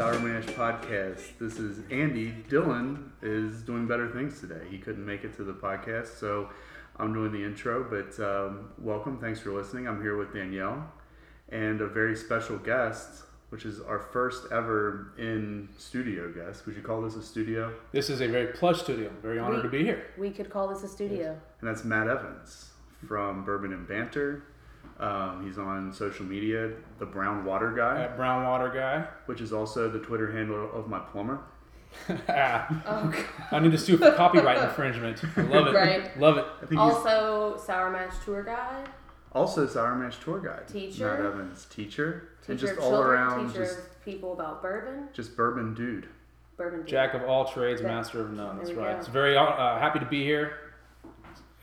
[0.00, 1.20] Sour Mash Podcast.
[1.38, 2.32] This is Andy.
[2.48, 4.62] Dylan is doing better things today.
[4.70, 6.48] He couldn't make it to the podcast, so
[6.96, 7.84] I'm doing the intro.
[7.84, 9.18] But um, welcome.
[9.18, 9.86] Thanks for listening.
[9.86, 10.90] I'm here with Danielle
[11.50, 16.64] and a very special guest, which is our first ever in studio guest.
[16.64, 17.70] Would you call this a studio?
[17.92, 19.10] This is a very plush studio.
[19.10, 20.06] I'm very honored We- to be here.
[20.16, 21.38] We could call this a studio.
[21.60, 22.70] And that's Matt Evans
[23.06, 24.44] from Bourbon and Banter.
[25.00, 29.06] Um, he's on social media, the Brown Water Guy, At Brown Water Guy.
[29.26, 31.40] which is also the Twitter handle of my plumber.
[32.28, 35.20] Ah, Oh, I need to sue for copyright infringement.
[35.36, 35.74] I love it.
[35.74, 36.20] Right.
[36.20, 36.44] Love it.
[36.62, 38.88] I think also, Sour Mash tour guide,
[39.32, 40.68] also Sour Mash tour guide.
[40.68, 41.08] Teacher.
[41.16, 44.62] Matt Evans, teacher, teacher and just of all children, around, teacher just of people about
[44.62, 46.06] bourbon, just bourbon dude.
[46.56, 46.86] bourbon.
[46.86, 48.58] Jack of all trades, There- master of none.
[48.58, 48.92] That's there right.
[48.92, 48.98] go.
[48.98, 49.46] It's very uh,
[49.78, 50.52] happy to be here.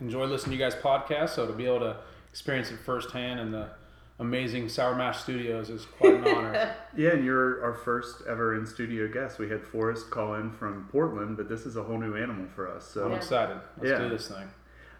[0.01, 1.29] Enjoy listening to you guys' podcast.
[1.29, 1.97] So to be able to
[2.37, 3.67] experience it firsthand in the
[4.19, 6.75] amazing Sour Mash Studios is quite an honor.
[6.95, 9.39] Yeah, and you're our first ever in studio guest.
[9.39, 12.71] We had Forrest call in from Portland, but this is a whole new animal for
[12.71, 12.87] us.
[12.87, 13.57] So I'm excited.
[13.77, 13.97] Let's Yeah.
[13.99, 14.47] do this thing.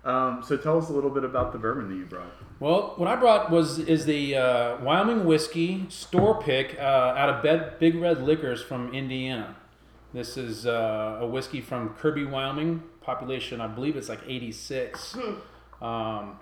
[0.04, 2.32] um, so tell us a little bit about the bourbon that you brought.
[2.60, 7.44] Well, what I brought was is the uh, Wyoming whiskey store pick uh, out of
[7.44, 9.56] Bed, Big Red Liquors from Indiana.
[10.12, 12.82] This is uh, a whiskey from Kirby, Wyoming.
[13.02, 15.16] Population, I believe it's like 86.
[15.82, 16.40] um,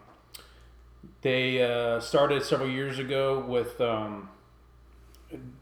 [1.21, 4.29] they uh, started several years ago with um,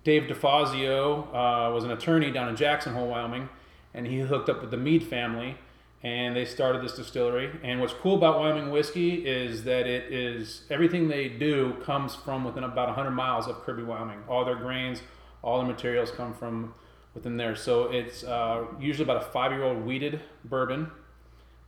[0.04, 3.50] Dave DeFazio uh, was an attorney down in Jackson Hole, Wyoming,
[3.94, 5.58] and he hooked up with the Mead family,
[6.02, 7.52] and they started this distillery.
[7.64, 12.44] And what's cool about Wyoming whiskey is that it is everything they do comes from
[12.44, 14.20] within about 100 miles of Kirby, Wyoming.
[14.28, 15.02] All their grains,
[15.42, 16.74] all the materials come from
[17.14, 17.56] within there.
[17.56, 20.92] So it's uh, usually about a five-year-old wheated bourbon,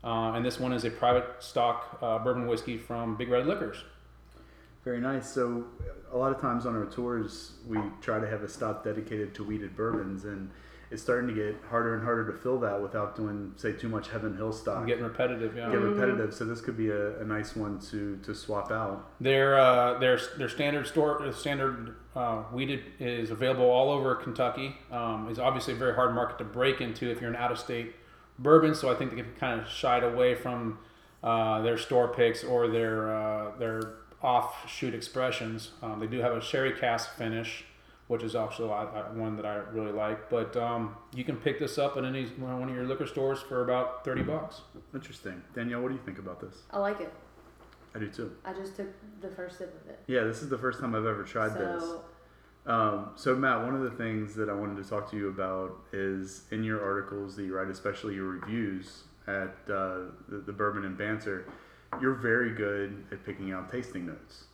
[0.05, 3.83] uh, and this one is a private stock uh, bourbon whiskey from Big Red Liquors.
[4.83, 5.33] Very nice.
[5.33, 5.65] So,
[6.13, 9.43] a lot of times on our tours, we try to have a stop dedicated to
[9.43, 10.51] wheated bourbons, and
[10.91, 14.09] it's starting to get harder and harder to fill that without doing, say, too much
[14.09, 14.77] Heaven Hill stock.
[14.77, 15.71] I'm getting repetitive, yeah.
[15.71, 16.35] Get repetitive.
[16.35, 19.09] So this could be a, a nice one to to swap out.
[19.19, 24.75] Their uh, their their standard store uh, standard uh, wheated is available all over Kentucky.
[24.91, 27.57] Um, is obviously a very hard market to break into if you're an out of
[27.57, 27.95] state
[28.39, 28.75] bourbon.
[28.75, 30.79] So I think they kind of shied away from
[31.23, 33.81] uh, their store picks or their uh, their
[34.21, 35.71] offshoot expressions.
[35.81, 37.65] Um, they do have a sherry cask finish,
[38.07, 40.29] which is also uh, uh, one that I really like.
[40.29, 43.63] But um, you can pick this up at any one of your liquor stores for
[43.63, 44.61] about thirty bucks.
[44.93, 45.41] Interesting.
[45.53, 46.63] Danielle, what do you think about this?
[46.71, 47.11] I like it.
[47.93, 48.35] I do too.
[48.43, 48.87] I just took
[49.21, 49.99] the first sip of it.
[50.07, 51.83] Yeah, this is the first time I've ever tried this.
[52.65, 55.29] So, Um, so Matt, one of the things that I wanted to talk to you
[55.29, 60.53] about is in your articles that you write, especially your reviews at uh, the, the
[60.53, 61.45] Bourbon and Banter,
[62.01, 64.45] you're very good at picking out tasting notes.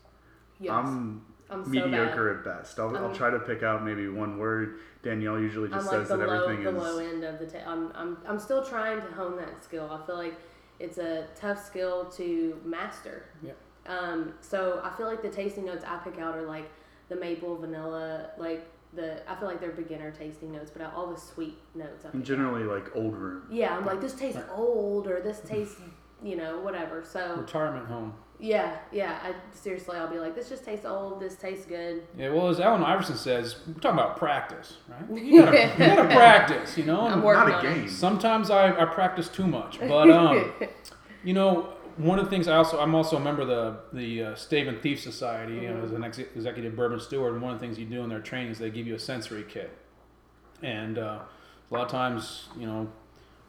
[0.59, 0.71] yes.
[0.73, 2.79] I'm, I'm so mediocre at best.
[2.79, 4.79] I'll, I'll try to pick out maybe one word.
[5.03, 5.79] Danielle usually bad.
[5.79, 6.81] I'm just like says the that low, everything the is.
[6.83, 7.45] low end of the.
[7.45, 9.89] Ta- I'm, I'm, I'm still trying to hone that skill.
[9.91, 10.35] I feel like
[10.79, 13.25] it's a tough skill to master.
[13.43, 13.57] Yep.
[13.87, 16.71] Um, so I feel like the tasting notes I pick out are like
[17.11, 19.21] the maple, vanilla, like the.
[19.29, 22.05] I feel like they're beginner tasting notes, but all the sweet notes.
[22.05, 22.27] I pick And out.
[22.27, 23.43] generally like old room.
[23.51, 24.49] Yeah, I'm like this tastes Right.
[24.55, 25.75] old or this tastes,
[26.23, 27.03] you know, whatever.
[27.03, 28.13] So Retirement home.
[28.39, 29.19] yeah, yeah.
[29.23, 31.19] I seriously, I'll be like, this just tastes old.
[31.19, 32.03] This tastes good.
[32.17, 35.01] Yeah, well, as Allen Iverson says, we're talking about practice, right?
[35.23, 37.01] You gotta, you gotta practice, you know.
[37.01, 37.85] I'm and working Not a game.
[37.85, 37.91] it.
[37.91, 40.53] Sometimes I, I practice too much, but um,
[41.25, 44.23] you know, one of the things I also I'm also a member of the the
[44.23, 47.33] uh, Stave and Thief Society, you know, as an ex- executive bourbon steward.
[47.33, 48.99] And one of the things you do in their training is they give you a
[48.99, 49.77] sensory kit,
[50.61, 51.19] and uh,
[51.69, 52.89] a lot of times, you know.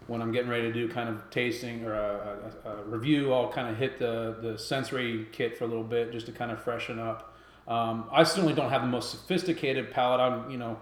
[0.09, 3.53] When I'm getting ready to do kind of tasting or a, a, a review, I'll
[3.53, 6.61] kind of hit the, the sensory kit for a little bit just to kind of
[6.61, 7.37] freshen up.
[7.69, 10.21] Um, I certainly don't have the most sophisticated palate.
[10.21, 10.77] I'm, you know,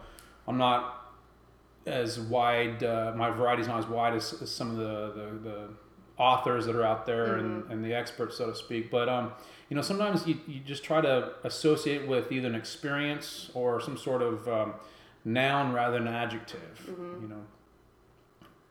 [0.48, 1.12] I'm not
[1.84, 2.82] as wide.
[2.82, 5.68] Uh, my variety's not as wide as, as some of the, the, the
[6.20, 8.90] authors that are out there and, and the experts, so to speak.
[8.90, 9.32] But um,
[9.70, 13.96] you know, sometimes you, you just try to associate with either an experience or some
[13.96, 14.74] sort of um,
[15.24, 16.84] noun rather than adjective.
[17.22, 17.42] You know,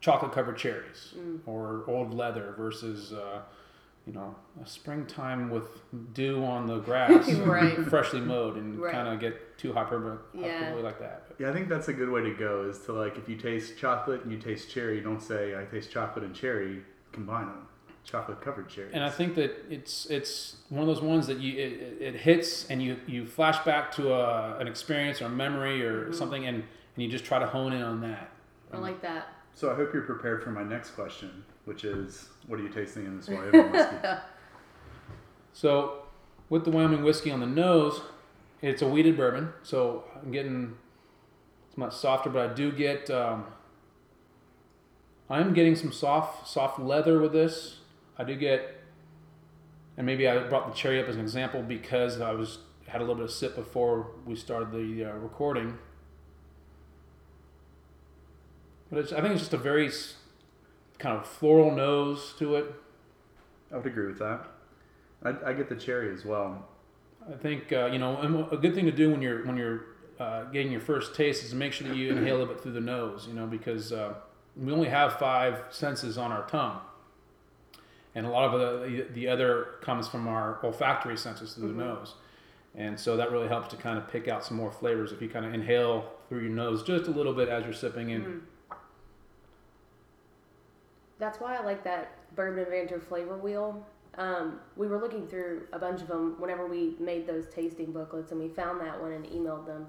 [0.00, 1.14] chocolate covered cherries
[1.46, 3.12] or old leather versus.
[3.12, 3.40] Uh,
[4.06, 5.68] you know, a springtime with
[6.14, 7.76] dew on the grass, Right.
[7.86, 8.92] freshly mowed, and Right.
[8.94, 10.58] kind of get too hyperbole, Yeah.
[10.58, 11.26] hyperbole like that.
[11.38, 12.62] Yeah, I think that's a good way to go.
[12.68, 15.92] Is to like if you taste chocolate and you taste cherry, don't say I taste
[15.92, 16.82] chocolate and cherry.
[17.12, 17.66] Combine them.
[18.04, 18.92] Chocolate covered cherries.
[18.94, 22.14] And I think that it's it's one of those ones that you it, it- it
[22.16, 26.46] hits and you you flash back to a, an experience or a memory or something,
[26.46, 28.30] and, and you just try to hone in on that.
[28.72, 29.28] I like that.
[29.54, 33.04] So I hope you're prepared for my next question, which is, what are you tasting
[33.04, 33.96] in this Wyoming whiskey?
[35.52, 36.02] So,
[36.48, 38.00] with the Wyoming whiskey on the nose,
[38.62, 39.52] it's a wheated bourbon.
[39.62, 40.76] So I'm getting
[41.68, 43.10] it's much softer, but I do get.
[43.10, 43.44] Um,
[45.30, 47.76] I'm getting some soft soft leather with this.
[48.18, 48.82] I do get,
[49.96, 53.04] and maybe I brought the cherry up as an example because I was had a
[53.04, 55.78] little bit of sip before we started the uh, recording.
[58.90, 59.88] But it's, I think it's just a very
[60.98, 62.74] kind of floral nose to it.
[63.72, 64.48] I would agree with that.
[65.22, 66.66] I, I get the cherry as well.
[67.32, 69.84] I think uh, you know a good thing to do when you're when you're
[70.18, 72.72] uh, getting your first taste is to make sure that you inhale a bit through
[72.72, 73.26] the nose.
[73.28, 74.14] You know because uh,
[74.60, 76.80] we only have five senses on our tongue,
[78.14, 81.76] and a lot of the the other comes from our olfactory senses through Mhm.
[81.78, 82.14] the nose,
[82.74, 85.28] and so that really helps to kind of pick out some more flavors if you
[85.28, 88.22] kind of inhale through your nose just a little bit as you're sipping in.
[88.24, 88.40] Mhm.
[91.18, 93.86] That's why I like that Bourbon and Banter flavor wheel.
[94.16, 98.32] Um, we were looking through a bunch of them whenever we made those tasting booklets,
[98.32, 99.86] and we found that one and emailed them.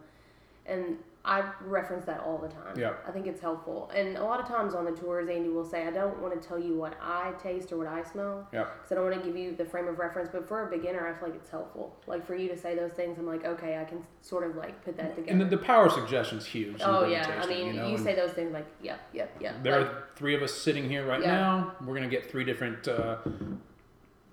[0.65, 2.77] And I reference that all the time.
[2.79, 2.93] Yeah.
[3.07, 3.91] I think it's helpful.
[3.95, 6.47] And a lot of times on the tours, Andy will say, I don't want to
[6.47, 8.47] tell you what I taste or what I smell.
[8.51, 8.65] Yeah.
[8.75, 10.29] Because I don't want to give you the frame of reference.
[10.31, 11.95] But for a beginner, I feel like it's helpful.
[12.07, 14.83] Like for you to say those things, I'm like, okay, I can sort of like
[14.83, 15.31] put that together.
[15.31, 16.77] And the, the power suggestion is huge.
[16.81, 17.39] oh, yeah.
[17.43, 19.61] I mean, you, you, know, and- say those things like, yep, yep, yep.
[19.61, 21.31] There Like, are three of us sitting here right Yeah.
[21.35, 21.75] now.
[21.81, 23.17] We're going to get three different uh,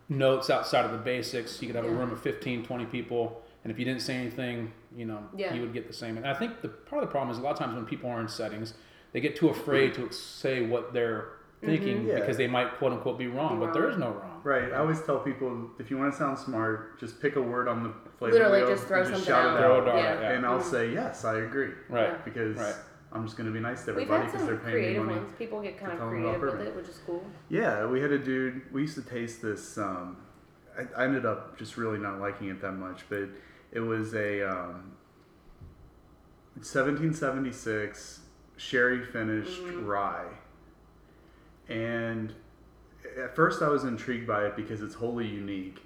[0.09, 1.61] notes outside of the basics.
[1.61, 4.73] You could have a room of 15, 20 people, and if you didn't say anything,
[4.97, 5.53] you know, Yeah.
[5.53, 6.17] you would get the same.
[6.17, 8.09] And I think the part of the problem is a lot of times when people
[8.09, 8.73] are in settings,
[9.13, 11.27] they get too afraid to say what they're
[11.61, 12.07] thinking Mhm.
[12.09, 12.15] Yeah.
[12.21, 14.41] because they might quote unquote be wrong, Be but there is no wrong.
[14.43, 14.73] Right.
[14.73, 17.83] I always tell people if you want to sound smart, just pick a word on
[17.83, 19.57] the flavor Literally wheel just throw and something shout out.
[19.57, 19.83] it Throw out.
[19.83, 20.21] it out, Yeah.
[20.21, 20.31] yeah.
[20.31, 20.63] And I'll Mhm.
[20.63, 22.09] say yes, I agree Right.
[22.09, 22.17] Yeah.
[22.25, 22.75] because Right.
[23.13, 25.19] I'm just going to be nice to everybody because they're some paying me creative money.
[25.19, 25.33] ones.
[25.39, 27.23] People get kind of creative with it, which is cool.
[27.51, 28.73] Yeah, we had a dude.
[28.73, 29.77] We used to taste this.
[29.77, 30.17] Um,
[30.79, 33.29] I, I ended up just really not liking it that much, but
[33.73, 34.93] it was a um,
[36.57, 38.21] 1776
[38.57, 39.87] sherry finished Mhm.
[39.87, 40.27] rye,
[41.69, 42.33] and
[43.17, 45.83] at first I was intrigued by it because it's wholly unique.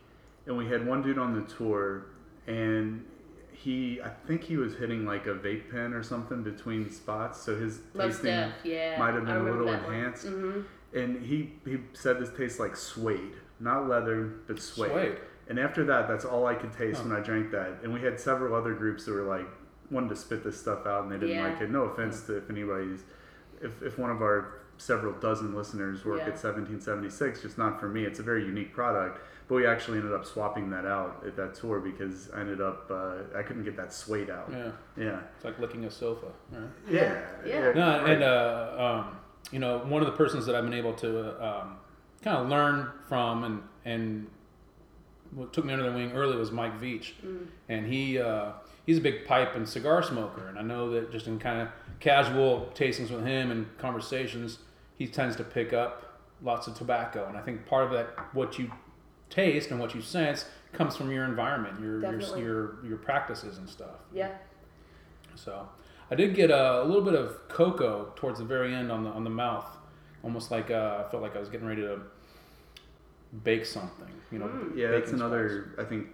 [0.47, 2.07] And we had one dude on the tour,
[2.47, 3.05] and
[3.53, 7.55] he, I think he was hitting like a vape pen or something between spots, so
[7.57, 8.99] his Most tasting Def, yeah.
[8.99, 9.95] might have been a little that one.
[9.95, 10.27] enhanced.
[10.27, 10.65] Mhm.
[10.95, 14.91] and he he said this tastes like suede, not leather, but suede.
[14.91, 15.19] Suede.
[15.53, 17.09] And after that, that's all I could taste Huh.
[17.11, 17.81] when I drank that.
[17.83, 19.47] And we had several other groups that were like
[19.91, 21.47] wanted to spit this stuff out, and they didn't Yeah.
[21.47, 21.69] like it.
[21.71, 23.05] No offense to if anybody's,
[23.61, 26.29] if if one of our several dozen listeners work Yeah.
[26.29, 28.07] at 1776, just not for me.
[28.07, 29.21] It's a very unique product.
[29.47, 32.91] But we actually ended up swapping that out at that tour because I ended up
[32.91, 34.49] uh, I couldn't get that suede out.
[34.51, 36.29] Yeah, Yeah, it's like licking a sofa.
[36.51, 36.63] Right?
[36.89, 37.73] yeah, Yeah.
[37.75, 38.11] No, right.
[38.11, 39.17] and uh, um,
[39.51, 41.77] you know, one of the persons that I've been able to uh, um,
[42.25, 44.31] kind of learn from and and what
[45.53, 47.47] took me under their wing early was Mike Veach, Mm.
[47.69, 48.53] and he uh,
[48.87, 51.69] he's a big pipe and cigar smoker, and I know that just in kind of
[52.01, 54.59] casual tastings with him and conversations,
[54.97, 58.59] he tends to pick up lots of tobacco, and I think part of that what
[58.59, 58.71] you
[59.31, 63.69] taste and what you sense comes from your environment, your your, your your practices and
[63.69, 63.97] stuff.
[64.13, 64.31] Yeah.
[65.35, 65.69] So
[66.11, 69.11] I did get a, a little bit of cocoa towards the very end on the
[69.11, 69.67] on the mouth,
[70.23, 72.01] almost like uh, I felt like I was getting ready to
[73.45, 74.09] bake something.
[74.31, 74.77] You know, Mm.
[74.77, 76.09] Yeah, that's baking another I think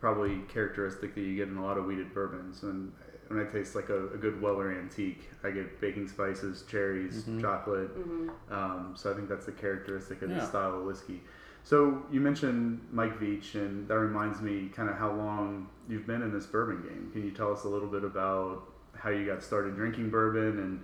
[0.00, 2.62] probably characteristic that you get in a lot of wheated bourbons.
[2.62, 2.92] And
[3.28, 7.40] when I taste like a, a good Weller antique, I get baking spices, cherries, Mhm.
[7.40, 7.90] chocolate.
[7.90, 10.38] hmm Um, so I think that's the characteristic of Yeah.
[10.40, 11.22] the style of whiskey.
[11.62, 16.22] So you mentioned Mike Veach, and that reminds me kind of how long you've been
[16.22, 17.10] in this bourbon game.
[17.12, 18.62] Can you tell us a little bit about
[18.96, 20.82] how you got started drinking bourbon and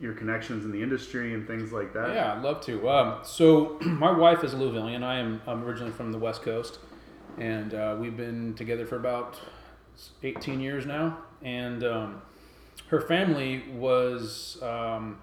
[0.00, 2.14] your connections in the industry and things like that?
[2.14, 2.88] Yeah, I'd love to.
[2.88, 5.02] Um, so my wife is Louisvillian.
[5.02, 6.78] I am I'm originally from the West Coast,
[7.38, 9.38] and uh, we've been together for about
[10.22, 11.18] 18 years now.
[11.42, 12.22] And um,
[12.88, 15.18] her family was um,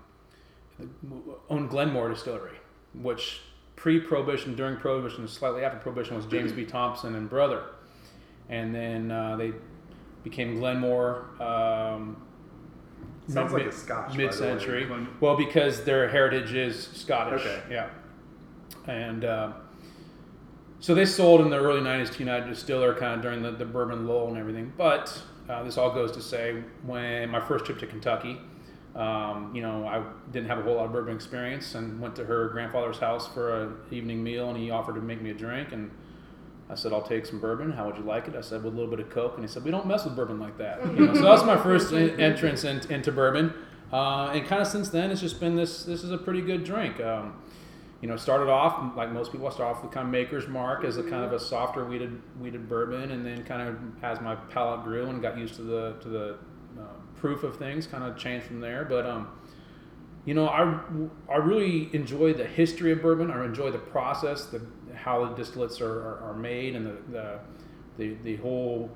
[1.50, 2.58] owned Glenmore Distillery,
[2.94, 3.42] which
[3.76, 6.66] pre-prohibition, during prohibition, slightly after prohibition was James B.
[6.66, 7.64] Thompson and brother,
[8.50, 9.54] and then uh, they
[10.24, 11.26] became Glenmore.
[13.28, 14.12] Sounds mid- like a Scotch.
[14.12, 14.18] way.
[14.18, 14.88] mid-century.
[15.20, 17.42] Well, because their heritage is Scottish.
[17.42, 17.62] Okay.
[17.70, 17.90] Yeah.
[18.88, 19.52] And uh,
[20.80, 23.66] so they sold in the early 90s to United Distiller kind of during the, the
[23.66, 24.72] bourbon lull and everything.
[24.78, 28.38] But uh, this all goes to say when my first trip to Kentucky,
[28.96, 32.26] um, you know, I didn't have a whole lot of bourbon experience and went to
[32.26, 35.72] her grandfather's house for an evening meal and he offered to make me a drink.
[35.74, 35.92] And
[36.70, 37.72] I said, I'll take some bourbon.
[37.72, 38.36] How would you like it?
[38.36, 39.36] I said, with a little bit of Coke.
[39.36, 40.84] And he said, we don't mess with bourbon like that.
[40.86, 43.54] You know, so that was my first en- entrance in, into bourbon.
[43.92, 46.66] Uh, and kind of since then, it's just been this, this is a pretty good
[46.66, 47.00] drink.
[47.00, 47.36] Um,
[48.02, 49.48] you know, started off like most people.
[49.48, 52.22] I start off with kind of Maker's Mark as a kind of a softer wheated
[52.40, 55.96] wheated bourbon, and then kind of as my palate grew and got used to the
[56.02, 56.38] to the
[56.80, 56.84] uh,
[57.16, 58.86] proof of things kind of changed from there.
[58.86, 59.30] But um,
[60.26, 60.80] you know, I,
[61.32, 63.32] I really enjoy the history of bourbon.
[63.32, 64.62] I enjoy the process, the
[64.98, 67.40] how the distillates are, are, are made, and the, the
[67.98, 68.90] the the whole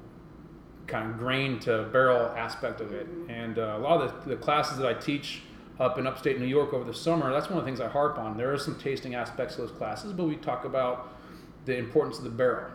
[0.88, 3.08] kind of grain to barrel aspect of it.
[3.30, 5.42] And uh, a lot of the, the classes that I teach
[5.80, 8.18] up in upstate New York over the summer, that's one of the things I harp
[8.20, 8.36] on.
[8.38, 11.14] There are some tasting aspects of those classes, but we talk about
[11.66, 12.72] the importance of the barrel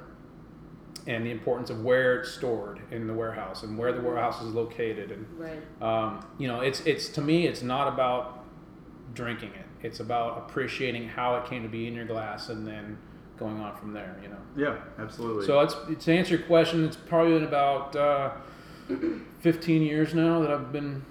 [1.07, 4.53] and the importance of where it's stored in the warehouse and where the warehouse is
[4.55, 5.11] located.
[5.13, 5.83] And Right.
[5.83, 8.45] um, you know, it's it's to me, it's not about
[9.15, 9.67] drinking it.
[9.87, 12.99] It's about appreciating how it came to be in your glass and then
[13.39, 14.17] going on from there.
[14.23, 14.37] You know.
[14.57, 15.47] Yeah, absolutely.
[15.47, 18.31] So it's to answer your question, it's probably been about uh,
[19.41, 21.05] 15 years now that I've been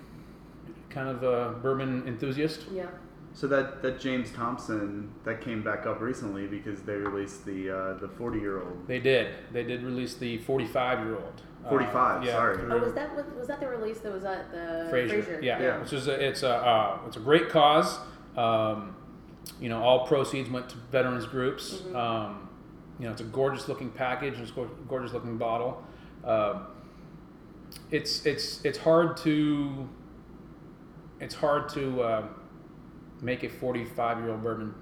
[0.89, 2.65] kind of a bourbon enthusiast.
[2.73, 2.87] Yeah.
[3.33, 7.93] So that, that James Thompson that came back up recently because they released the uh,
[7.95, 8.87] the forty year old.
[8.87, 9.33] They did.
[9.51, 11.41] They did release the 45 year old.
[11.67, 12.57] 45, yeah sorry.
[12.69, 15.21] Oh, was that was, was that the release that was at the Frazier.
[15.21, 15.39] Frazier?
[15.41, 15.61] Yeah.
[15.61, 15.81] Yeah.
[15.81, 17.99] Which is a, it's a uh, it's a great cause.
[18.37, 18.94] Um,
[19.59, 21.81] you know, all proceeds went to veterans groups.
[21.87, 21.95] Mhm.
[21.95, 22.49] Um,
[22.99, 24.39] you know, it's a gorgeous looking package.
[24.39, 25.83] It's a gorgeous looking bottle.
[26.23, 26.59] Uh,
[27.91, 29.87] it's it's it's hard to
[31.19, 32.27] it's hard to uh,
[33.21, 34.73] make a 45 year old bourbon.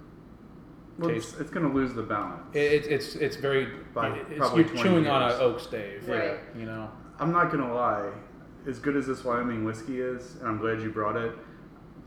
[0.99, 1.41] Well, it's, Taste.
[1.41, 2.55] it's going to lose the balance.
[2.55, 5.33] It, it's it's it's very By it's, you're 20 chewing on years.
[5.35, 6.07] an oak stave.
[6.07, 6.37] Right.
[6.57, 6.89] You know.
[7.19, 8.11] I'm not going to lie.
[8.67, 11.35] As good as this Wyoming whiskey is, and I'm glad you brought it.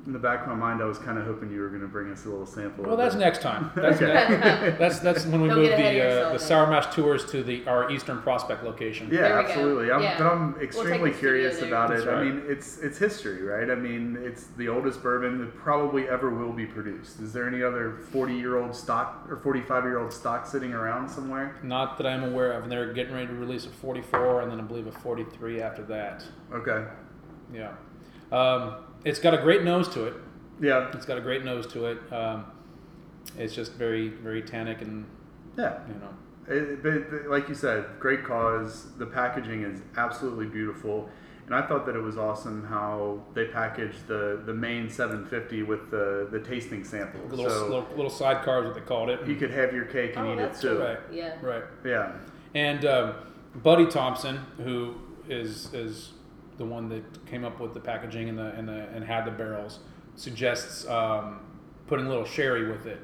[0.06, 1.88] In the back of my mind, I was kind of hoping you were going to
[1.88, 2.84] bring us a little sample.
[2.84, 3.18] Well, of that's it.
[3.18, 3.72] next time.
[3.76, 4.14] That's Okay.
[4.14, 6.38] next, That's that's when we Don't move get ahead of the uh, the.
[6.38, 9.08] Sour Mash tours to the our Eastern Prospect location.
[9.10, 9.48] Yeah, There we go.
[9.48, 9.90] absolutely.
[9.90, 10.18] I'm, Yeah.
[10.18, 11.68] But I'm extremely the studio curious there.
[11.68, 12.04] about it.
[12.04, 13.68] That's I mean, it's it's history, right?
[13.68, 17.18] I mean, it's the oldest bourbon that probably ever will be produced.
[17.20, 21.08] Is there any other 40 year old stock or 45 year old stock sitting around
[21.08, 21.56] somewhere?
[21.64, 22.62] Not that I'm aware of.
[22.62, 25.82] And they're getting ready to release a 44, and then I believe a 43 after
[25.86, 26.22] that.
[26.52, 26.84] Okay.
[27.52, 27.72] Yeah.
[28.30, 30.14] Um, it's got a great nose to it.
[30.60, 30.90] Yeah.
[30.92, 31.98] It's got a great nose to it.
[32.12, 32.44] Um,
[33.38, 35.06] it's just very very tannic and
[35.56, 35.78] Yeah.
[35.88, 36.10] you know.
[36.48, 38.86] It, but, but like you said, great cause.
[38.98, 41.08] The packaging is absolutely beautiful,
[41.46, 45.90] and I thought that it was awesome how they packaged the the main 750 with
[45.90, 47.20] the the tasting sample.
[47.28, 49.26] Little, so little little sidecar is what they called it.
[49.26, 50.78] you could have your cake and Oh, eat it too.
[50.78, 50.98] Right.
[51.12, 51.34] Yeah.
[51.42, 51.64] Right.
[51.84, 52.12] Yeah.
[52.54, 53.14] And um,
[53.56, 54.94] Buddy Thompson, who
[55.28, 56.12] is is
[56.58, 59.30] the one that came up with the packaging and the and the and had the
[59.30, 59.80] barrels,
[60.14, 61.40] suggests um,
[61.86, 63.00] putting a little sherry with it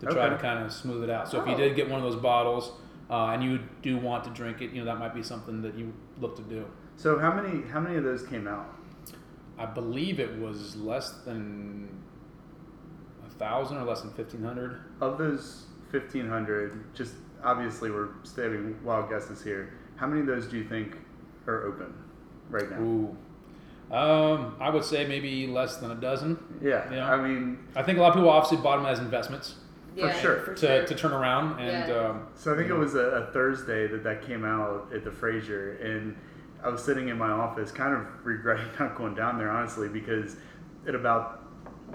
[0.00, 1.28] to try to kind of smooth it out.
[1.28, 1.58] So if you Oh.
[1.58, 2.72] did get one of those bottles
[3.10, 5.74] uh, and you do want to drink it, you know that might be something that
[5.74, 6.64] you look to do.
[6.96, 8.74] So how many how many of those came out?
[9.58, 11.88] I believe it was less than
[13.26, 14.80] a thousand or less than fifteen hundred.
[15.00, 19.72] Of those 1500, just obviously we're stating wild guesses here.
[19.96, 20.98] How many of those do you think
[21.46, 21.94] are open
[22.50, 22.80] right now?
[22.80, 23.16] Ooh.
[23.90, 26.38] Um, I would say maybe less than a dozen.
[26.60, 26.92] Yeah.
[26.92, 27.10] Yeah.
[27.10, 29.54] I mean, I think a lot of people obviously bought them as investments.
[29.96, 30.40] Yeah, sure.
[30.40, 30.86] For to, sure.
[30.86, 31.96] to turn around and Yeah.
[32.10, 35.04] um, So I think it know, was a, a Thursday that that came out at
[35.04, 36.14] the Frazier, and
[36.62, 40.36] I was sitting in my office, kind of regretting not going down there, honestly, because
[40.86, 41.42] at about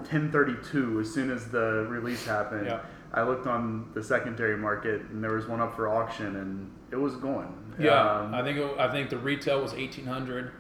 [0.05, 2.79] 10:32, as soon as the release happened, Yeah.
[3.13, 6.95] I looked on the secondary market, and there was one up for auction, and it
[6.95, 7.53] was going.
[7.79, 10.51] Yeah Um, I think it, I think the retail was eighteen hundred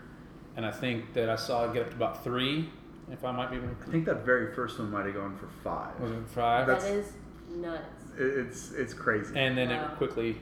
[0.55, 2.69] and I think that I saw it get up to about three
[3.11, 5.99] if I might be I think that very first one might have gone for five.
[5.99, 7.13] was it five that that's-
[7.49, 8.03] nuts.
[8.17, 9.33] It- It's it's crazy.
[9.37, 9.85] and then Wow.
[9.91, 10.41] it quickly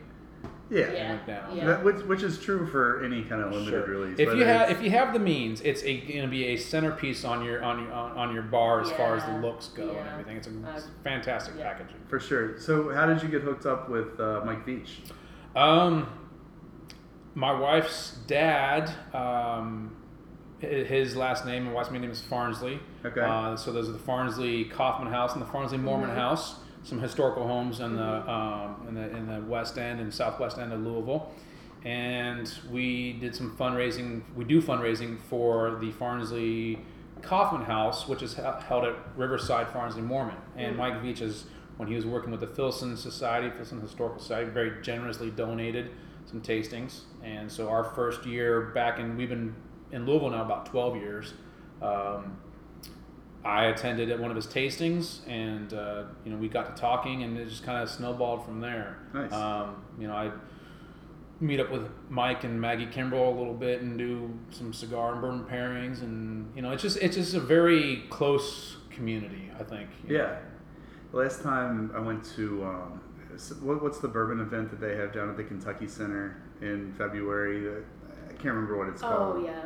[0.69, 0.89] yeah.
[0.93, 1.09] Yeah.
[1.09, 1.55] went down.
[1.57, 1.65] Yeah.
[1.65, 3.93] That, which, which is true for any kind of limited Sure.
[3.93, 4.17] release.
[4.19, 7.43] If you have if you have the means, it's going to be a centerpiece on
[7.43, 10.37] your on your on, on your bar as far as the looks go and everything.
[10.37, 11.73] It's a Uh, fantastic yeah.
[11.73, 11.97] packaging.
[12.07, 12.57] for sure.
[12.57, 14.91] So how did you get hooked up with uh, Mike Veach?
[15.57, 16.07] Um,
[17.35, 19.95] my wife's dad, um,
[20.59, 22.79] his last name, my wife's maiden name is Farnsley.
[23.05, 23.21] Okay.
[23.21, 26.15] Uh, so those are the Farnsley Kaufman House and the Farnsley Moremen Mhm.
[26.15, 30.57] House, some historical homes in the um, in the in the west end and southwest
[30.59, 31.31] end of Louisville.
[31.83, 34.21] And we did some fundraising.
[34.35, 36.79] We do fundraising for the Farnsley
[37.23, 40.35] Kaufman House, which is held at Riverside Farnsley Moremen.
[40.55, 40.77] And Mhm.
[40.77, 41.45] Mike Veach is
[41.77, 45.89] when he was working with the Filson Society, Filson Historical Society, very generously donated
[46.25, 47.01] some tastings.
[47.23, 49.55] And so our first year back in, we've been
[49.91, 51.33] in Louisville now about 12 years.
[51.81, 52.37] Um,
[53.43, 57.23] I attended at one of his tastings, and uh, you know we got to talking,
[57.23, 58.99] and it just kind of snowballed from there.
[59.13, 59.31] Nice.
[59.33, 60.31] Um, you know, I
[61.39, 65.21] meet up with Mike and Maggie Kimberl a little bit and do some cigar and
[65.21, 69.49] bourbon pairings, and you know, it's just it's just a very close community.
[69.59, 69.89] I think.
[70.07, 70.23] you know.
[70.23, 70.37] Yeah.
[71.11, 73.01] Last time I went to um,
[73.61, 77.67] what's the bourbon event that they have down at the Kentucky Center in February?
[77.69, 77.81] Uh,
[78.29, 79.37] I can't remember what it's called.
[79.37, 79.63] Oh yeah.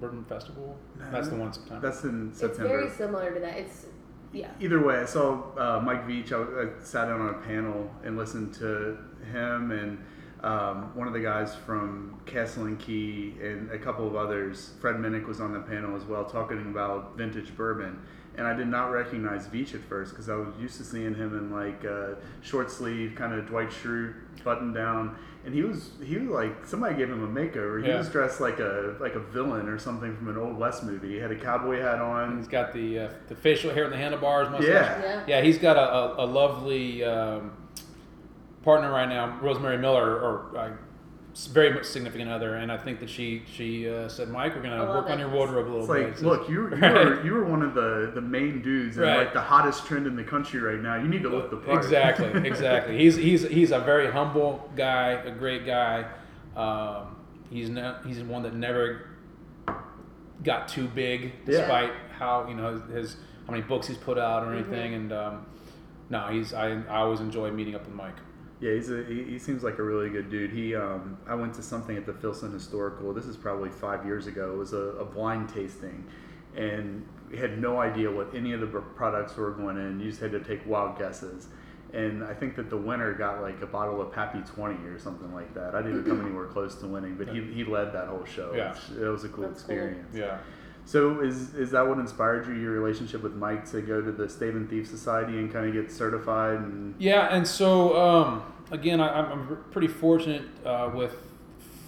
[0.00, 0.76] Bourbon Festival.
[1.10, 1.88] That's the one in September.
[1.88, 2.68] That's in It's September.
[2.68, 3.56] very similar to that.
[3.58, 3.86] It's
[4.32, 4.50] yeah.
[4.60, 6.32] Either way, I saw uh, Mike Veach.
[6.32, 8.96] I, I sat down on a panel and listened to
[9.30, 10.02] him and
[10.42, 14.72] um, one of the guys from Castle and Key and a couple of others.
[14.80, 18.00] Fred Minnick was on the panel as well, talking about vintage bourbon.
[18.36, 21.36] And I did not recognize Veach at first because I was used to seeing him
[21.36, 25.16] in like uh, short sleeve, kind of Dwight Schrute button down.
[25.44, 27.82] And he was he was like somebody gave him a makeover.
[27.82, 27.98] He Yeah.
[27.98, 31.08] was dressed like a like a villain or something from an old west movie.
[31.14, 32.38] He had a cowboy hat on.
[32.38, 34.48] He's got the uh, the facial hair and the handlebars.
[34.50, 34.66] Mustache.
[34.66, 35.02] Yeah.
[35.02, 35.24] Yeah.
[35.26, 37.50] Yeah, he's got a, a, a lovely um,
[38.62, 40.74] partner right now, Rosemary Miller, or uh, s-
[41.34, 44.82] very much significant other, and I think that she she uh, said, Mike, we're gonna
[44.84, 46.02] love work on your wardrobe a little It's bit.
[46.02, 46.94] like, It's look, you, you Right.
[47.06, 49.18] were you were one of the, the main dudes and Right.
[49.18, 50.96] like the hottest trend in the country right now.
[50.96, 51.78] You need to look the part.
[51.82, 52.98] Exactly, exactly.
[52.98, 56.04] He's he's he's a very humble guy, a great guy.
[56.54, 57.16] Um,
[57.48, 59.06] he's not he's one that never
[60.44, 61.58] got too big, Yeah.
[61.60, 64.72] despite how you know his, his how many books he's put out or Mm-hmm.
[64.74, 64.94] anything.
[64.94, 65.46] And um,
[66.10, 68.16] no, he's I I always enjoy meeting up with Mike.
[68.62, 70.52] Yeah, he's a, he, he seems like a really good dude.
[70.52, 73.12] He um, I went to something at the Filson Historical.
[73.12, 74.52] This is probably five years ago.
[74.52, 76.06] It was a, a blind tasting,
[76.54, 79.98] and we had no idea what any of the products were going in.
[79.98, 81.48] You just had to take wild guesses.
[81.92, 85.34] And I think that the winner got like a bottle of Pappy 20 or something
[85.34, 85.74] like that.
[85.74, 88.54] I didn't come anywhere close to winning, but he, he led that whole show.
[88.54, 88.74] Yeah.
[88.98, 89.74] It was a cool That's cool.
[89.74, 90.14] experience.
[90.14, 90.38] Yeah.
[90.84, 94.28] So is is that what inspired you, your relationship with Mike, to go to the
[94.28, 96.58] Stave and Thief Society and kind of get certified?
[96.58, 101.16] And Yeah, and so um, again, I, I'm, I'm pretty fortunate uh, with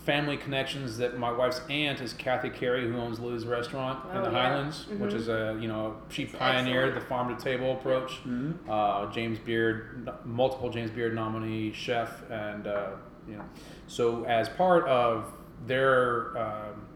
[0.04, 4.24] family connections that my wife's aunt is Kathy Cary, who owns Lou's Restaurant in Oh,
[4.24, 4.48] the yeah.
[4.48, 5.14] Highlands, which Mhm.
[5.14, 7.00] is a you know she It's pioneered excellent.
[7.02, 8.20] the farm to table approach.
[8.26, 8.54] Mhm.
[8.68, 12.90] Uh, James Beard, multiple James Beard nominee chef, and uh,
[13.28, 13.44] you know,
[13.86, 15.32] so as part of
[15.66, 16.86] their um,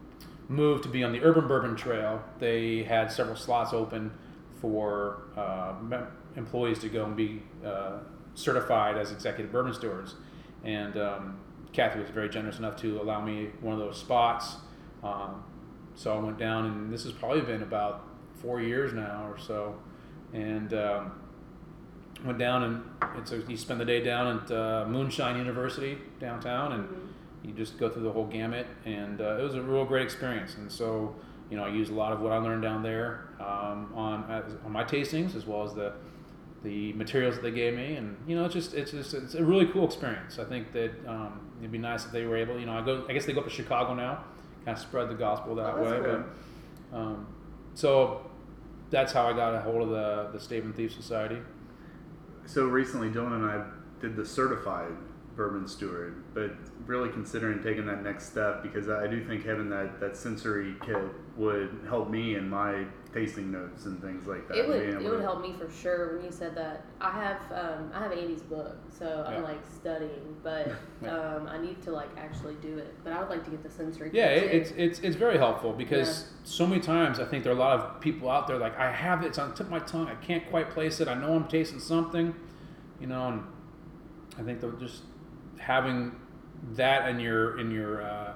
[0.49, 4.11] move to be on the Urban Bourbon Trail, they had several slots open
[4.59, 5.75] for uh,
[6.35, 7.99] employees to go and be uh,
[8.33, 10.15] certified as executive bourbon stewards.
[10.63, 11.37] And um,
[11.71, 14.55] Kathy was very generous enough to allow me one of those spots.
[15.03, 15.43] Um,
[15.95, 18.05] so I went down, and this has probably been about
[18.41, 19.75] four years now or so,
[20.33, 21.11] and um,
[22.25, 22.83] went down and
[23.17, 26.87] it's a, you spend the day down at uh, Moonshine University downtown, and
[27.43, 30.55] you just go through the whole gamut, and uh, it was a real great experience.
[30.55, 31.15] And so,
[31.49, 34.43] you know, I used a lot of what I learned down there um, on as,
[34.65, 35.93] on my tastings as well as the
[36.61, 39.43] the materials that they gave me, and you know, it's just it's just it's a
[39.43, 40.39] really cool experience.
[40.39, 43.05] I think that um, it'd be nice if they were able, you know, I go,
[43.07, 44.23] I guess they go up to Chicago now,
[44.65, 45.99] kind of spread the gospel that Oh, way.
[46.03, 46.23] cool.
[46.91, 47.27] But um,
[47.75, 48.29] so
[48.89, 51.37] that's how I got a hold of the the Stave and Thief Society.
[52.45, 53.63] So recently, Dylan and I
[54.01, 54.91] did the certified
[55.39, 56.51] bourbon steward, but
[56.85, 60.97] really considering taking that next step because I do think having that, that sensory kit
[61.37, 64.57] would help me in my tasting notes and things like that.
[64.57, 66.83] It would it would help me for sure when you said that.
[66.99, 69.37] I have um, I have Andy's book, so Yeah.
[69.37, 70.67] I'm like studying, but
[71.07, 72.93] um, I need to like actually do it.
[73.05, 74.09] But I would like to get the sensory.
[74.11, 77.53] Yeah, kit, it, it's it's it's very helpful because so many times I think there
[77.53, 79.67] are a lot of people out there like I have it, it's on the tip
[79.67, 81.07] of my tongue, I can't quite place it.
[81.07, 82.35] I know I'm tasting something,
[82.99, 83.43] you know, and
[84.37, 85.03] I think that just
[85.59, 86.15] having
[86.73, 88.33] that in your in your uh,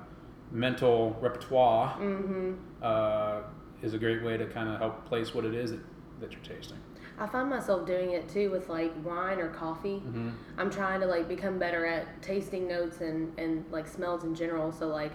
[0.51, 2.57] mental repertoire Mhm.
[2.81, 3.41] uh,
[3.81, 5.81] is a great way to kind of help place what it is that,
[6.19, 6.77] that you're tasting.
[7.19, 10.01] I find myself doing it too with like wine or coffee.
[10.05, 10.29] Mm-hmm.
[10.57, 14.71] I'm trying to like become better at tasting notes and and like smells in general.
[14.71, 15.11] So like.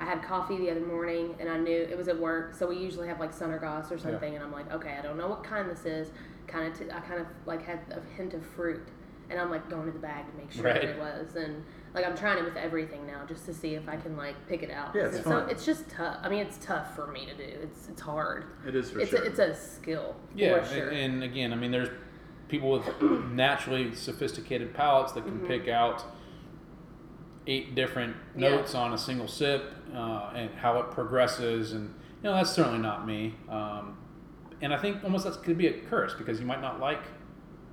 [0.00, 2.76] I had coffee the other morning and I knew it was at work, so we
[2.76, 5.68] usually have like Sunergos or something, and I'm like, okay, I don't know what kind
[5.68, 6.12] this is.
[6.46, 8.80] Kind of, t- I kind of like had a hint of fruit,
[9.30, 10.74] and I'm like going to the bag to make sure Right.
[10.80, 11.64] that it was, and
[11.94, 14.62] like I'm trying it with everything now just to see if I can like pick
[14.62, 14.94] it out.
[14.94, 15.50] Yeah, it's so fun.
[15.50, 16.18] it's just tough.
[16.22, 17.58] I mean, it's tough for me to do.
[17.62, 18.44] It's it's hard.
[18.66, 19.22] It is for It's sure.
[19.22, 20.16] a, it's a skill.
[20.34, 20.88] Yeah, for sure.
[20.88, 21.90] and, and again, I mean, there's
[22.48, 25.46] people with naturally sophisticated palates that can Mhm.
[25.46, 26.02] pick out
[27.46, 28.50] eight different Yeah.
[28.50, 32.78] notes on a single sip uh, and how it progresses, and you know that's certainly
[32.78, 33.34] not me.
[33.48, 33.96] Um,
[34.60, 37.00] and I think almost that could be a curse because you might not like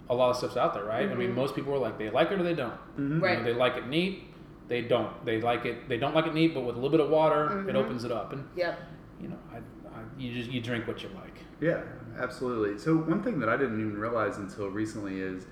[0.10, 1.10] a lot of stuffs out there, right?
[1.10, 1.36] I mean, Mhm.
[1.36, 2.74] most people are like they like it or they don't.
[2.98, 3.22] Mhm.
[3.22, 3.38] Right.
[3.40, 4.24] You know, they like it neat.
[4.68, 5.24] They don't.
[5.26, 5.88] They like it.
[5.90, 7.70] They don't like it neat, but with a little bit of water, Mhm.
[7.70, 8.80] it opens it up, and Yep.
[9.22, 11.40] you know, I, I, you just you drink what you like.
[11.60, 11.82] Yeah,
[12.20, 12.78] absolutely.
[12.78, 15.48] So one thing that I didn't even realize until recently is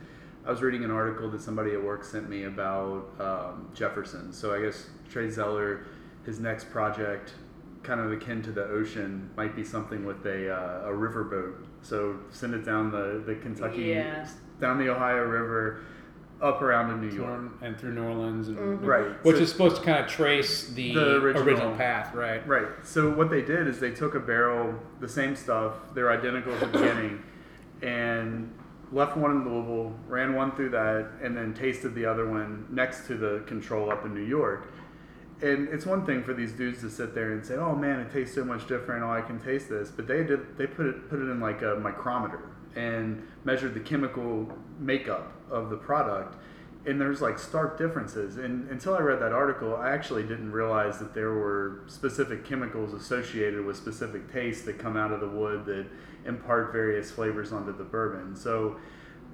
[0.46, 4.34] I was reading an article that somebody at work sent me about um, Jefferson.
[4.34, 5.86] So I guess Trey Zoeller,
[6.26, 7.34] his next project,
[7.84, 11.54] kind of akin to the ocean, might be something with a, uh, a riverboat.
[11.82, 14.26] So send it down the, the Kentucky, Yeah.
[14.64, 15.82] Down the Ohio River,
[16.42, 17.42] up around in New York.
[17.62, 18.86] and through New Orleans, and Mhm.
[18.86, 19.26] Right.
[19.26, 22.46] which so- is supposed to kind of trace the, The original- original, path, right?
[22.48, 22.68] Right.
[22.84, 26.60] So what they did is they took a barrel, the same stuff, they're identical at
[26.62, 27.22] the beginning,
[27.82, 28.52] and
[28.92, 33.06] left one in Louisville, ran one through that, and then tasted the other one next
[33.08, 34.68] to the control up in New York.
[35.42, 38.12] And it's one thing for these dudes to sit there and say, "Oh man, it
[38.12, 39.04] tastes so much different.
[39.04, 40.58] Oh, I can taste this." But they did.
[40.58, 42.40] They put it put it in like a micrometer
[42.76, 46.36] and measured the chemical makeup of the product.
[46.86, 48.38] And there's like stark differences.
[48.38, 52.94] And until I read that article, I actually didn't realize that there were specific chemicals
[52.94, 55.86] associated with specific tastes that come out of the wood that
[56.26, 58.36] impart various flavors onto the bourbon.
[58.36, 58.76] So,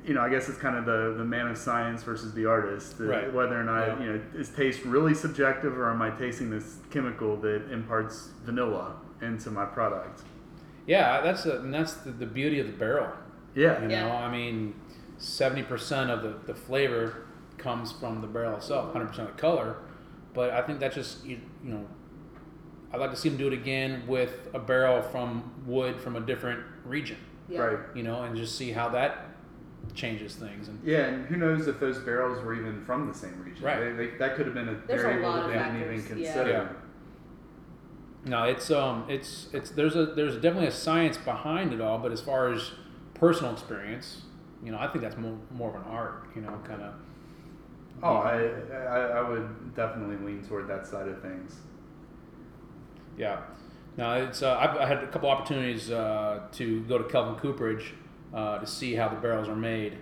[0.05, 2.95] you know, I guess it's kind of the, the man of science versus the artist.
[2.99, 3.33] Right.
[3.33, 3.99] Whether or not, Yeah.
[3.99, 8.95] you know, is taste really subjective or am I tasting this chemical that imparts vanilla
[9.23, 10.21] into my product?
[10.85, 13.11] Yeah, that's a, and that's the, the beauty of the barrel.
[13.55, 13.81] Yeah.
[13.83, 14.07] You Yeah.
[14.07, 14.75] know, I mean,
[15.17, 17.25] seventy percent of the, the flavor
[17.57, 19.77] comes from the barrel itself, hundred percent of the color.
[20.33, 21.85] But I think that's just you, you know,
[22.93, 26.21] I'd like to see them do it again with a barrel from wood from a
[26.21, 27.17] different region.
[27.49, 27.59] Yeah.
[27.61, 27.79] Right.
[27.95, 29.25] You know, and just see how that
[29.95, 30.67] changes things.
[30.67, 33.63] And Yeah, and who knows if those barrels were even from the same region?
[33.65, 33.79] Right.
[33.97, 35.99] They, they, that could have been a There's variable lot that of they didn't even
[36.01, 36.33] factors, yeah.
[36.33, 36.51] consider.
[38.25, 38.29] Yeah.
[38.29, 41.97] no, it's um, it's it's there's a there's definitely a science behind it all.
[41.97, 42.71] But as far as
[43.19, 44.21] personal experience,
[44.63, 46.27] you know, I think that's more more of an art.
[46.35, 46.93] You know, kind of.
[48.01, 51.57] Oh, I, I, I would definitely lean toward that side of things.
[53.17, 53.41] Yeah.
[53.97, 57.93] Now it's uh, I've I had a couple opportunities uh, to go to Kelvin Cooperage
[58.33, 59.97] uh, to see how the barrels are made,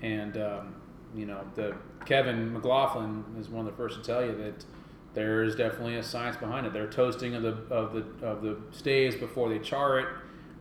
[0.00, 0.74] and um,
[1.14, 1.74] you know the
[2.06, 4.64] Kevin McLaughlin is one of the first to tell you that
[5.12, 6.72] there is definitely a science behind it.
[6.72, 10.08] They're toasting of the of the of the staves before they char it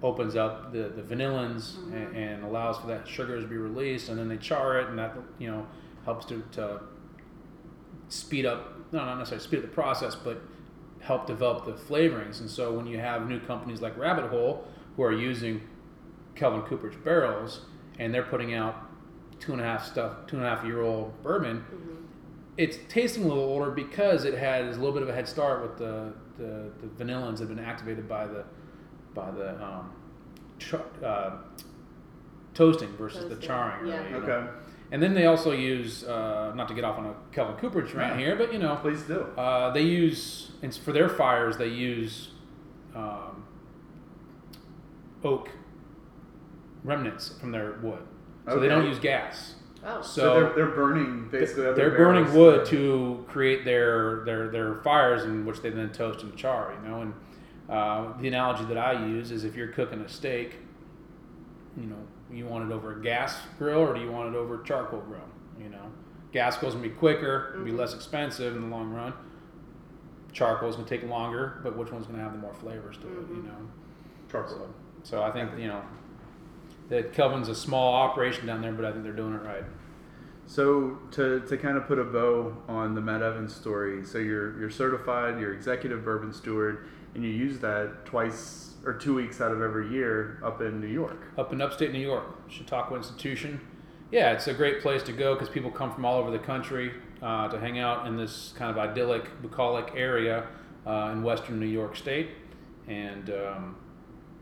[0.04, 4.20] opens up the the vanillins and, and allows for that sugar to be released, and
[4.20, 5.66] then they char it, and that you know
[6.06, 6.80] helps to, to
[8.10, 10.42] speed up no not necessarily speed up the process, but
[11.00, 12.40] help develop the flavorings.
[12.40, 15.62] And so when you have new companies like Rabbit Hole who are using
[16.36, 17.62] Kelvin Cooperage barrels
[18.00, 18.76] and they're putting out
[19.40, 21.96] two and a half stuff, two and a half year old bourbon, Mm-hmm.
[22.58, 25.62] it's tasting a little older because it has a little bit of a head start
[25.62, 28.44] with the the, the vanillins that have been activated by the
[29.14, 29.92] by the um,
[30.60, 31.32] ch- uh,
[32.54, 33.88] toasting versus the charring.
[33.88, 33.98] yeah.
[33.98, 34.34] Really, you know.
[34.34, 34.48] Okay,
[34.92, 38.20] And then they also use uh, not to get off on a Kelvin Cooperage rant
[38.20, 38.26] Yeah.
[38.28, 39.22] here, but you know please do.
[39.38, 42.30] uh, they use and for their fires they use
[42.96, 43.44] um,
[45.24, 45.50] oak
[46.84, 48.02] remnants from their wood,
[48.48, 49.56] so they don't use gas.
[49.86, 50.02] Oh.
[50.02, 51.66] So, So, they're, they're burning basically.
[51.66, 55.92] other they're burning barrels wood to create their their their fires, in which they then
[55.92, 56.74] toast and char.
[56.84, 57.14] You know, and
[57.70, 60.58] uh, the analogy that I use is if you're cooking a steak,
[61.78, 61.98] you know,
[62.32, 65.02] you want it over a gas grill or do you want it over a charcoal
[65.02, 65.22] grill?
[65.60, 65.92] You know,
[66.32, 69.14] gas grill's gonna be quicker, it'll be less expensive in the long run.
[70.32, 73.12] Charcoal's gonna take longer, but which one's gonna have the more flavors to it?
[73.30, 73.46] You Mhm.
[73.46, 73.58] know,
[74.32, 74.58] charcoal.
[74.58, 74.68] so,
[75.18, 75.82] so I think you know
[76.90, 79.64] that Kelvin's a small operation down there, but I think they're doing it right.
[80.46, 84.60] So to, to kind of put a bow on the Matt Evans story, so you're
[84.60, 89.52] you're certified, you're executive bourbon steward, and you use that twice or two weeks out
[89.52, 91.28] of every year up in New York.
[91.38, 93.62] up in upstate New York, Chautauqua Institution.
[94.12, 96.92] Yeah, it's a great place to go because people come from all over the country
[97.22, 100.48] uh, to hang out in this kind of idyllic, bucolic area
[100.86, 102.30] uh, in western New York State.
[102.88, 103.76] And, um,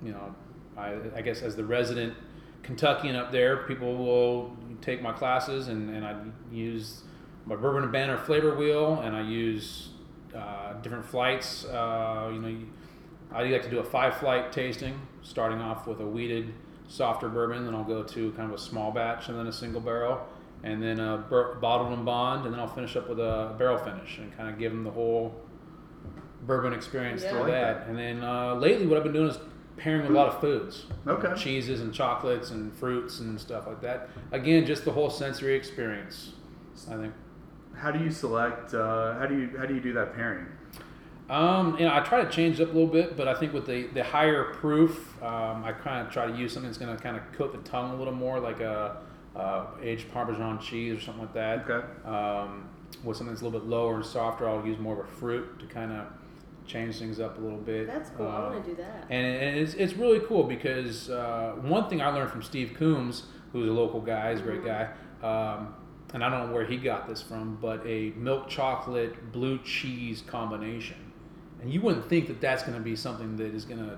[0.04, 0.36] you know,
[0.76, 2.16] I, I guess as the resident
[2.64, 6.16] Kentuckian up there, people will take my classes and, and I
[6.52, 7.04] use
[7.46, 9.90] my bourbon and Banter flavor wheel and I use
[10.36, 11.66] uh, different flights.
[11.66, 12.58] Uh, you know,
[13.34, 16.54] I like to do a five flight tasting, starting off with a wheated
[16.88, 19.80] softer bourbon, then I'll go to kind of a small batch and then a single
[19.82, 20.20] barrel,
[20.64, 23.78] and then a bur- bottled and bond, and then I'll finish up with a barrel
[23.78, 25.34] finish and kind of give them the whole
[26.44, 27.30] bourbon experience Yeah.
[27.32, 27.88] through like that.
[27.88, 29.38] And then uh, lately, what I've been doing is
[29.78, 31.34] pairing with a lot of foods, Okay.
[31.42, 34.10] cheeses and chocolates and fruits and stuff like that.
[34.32, 36.34] Again, just the whole sensory experience.
[36.90, 37.14] I think.
[37.82, 38.74] How do you select?
[38.74, 40.46] Uh, how do you how do you do that pairing?
[41.30, 43.54] Um, you know, I try to change it up a little bit, but I think
[43.54, 46.94] with the, the higher proof, um, I kind of try to use something that's going
[46.94, 48.98] to kind of coat the tongue a little more, like a,
[49.34, 51.70] uh aged Parmesan cheese or something like that.
[51.70, 51.88] Okay.
[52.06, 52.70] Um,
[53.06, 55.58] with something that's a little bit lower and softer, I'll use more of a fruit
[55.62, 56.06] to kind of
[56.68, 57.88] change things up a little bit.
[57.88, 58.28] That's cool.
[58.28, 59.06] I Um, want to do that.
[59.10, 63.24] and, and it's, it's really cool because uh, one thing I learned from Steve Coomes,
[63.54, 64.90] who's a local guy, he's a great guy,
[65.24, 65.74] um,
[66.14, 70.22] and I don't know where he got this from, but a milk chocolate blue cheese
[70.26, 70.98] combination.
[71.62, 73.98] And you wouldn't think that that's going to be something that is going to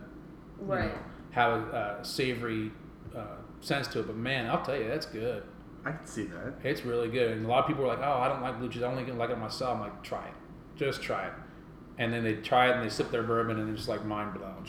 [0.59, 0.91] Right.
[1.31, 2.71] have a, a savory
[3.15, 3.25] uh,
[3.61, 5.43] sense to it, but man, I'll tell you, that's good.
[5.85, 6.53] I can see that.
[6.63, 7.31] It's really good.
[7.31, 8.83] And a lot of people are like, "Oh, I don't like blue cheese.
[8.83, 10.33] I only like it myself." I'm like, "Try it.
[10.77, 11.33] Just try it."
[11.97, 14.65] And then they try it and they sip their bourbon and it's like mind blown.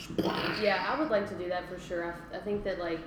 [0.61, 2.13] Yeah, I would like to do that for sure.
[2.33, 2.99] I, I think that like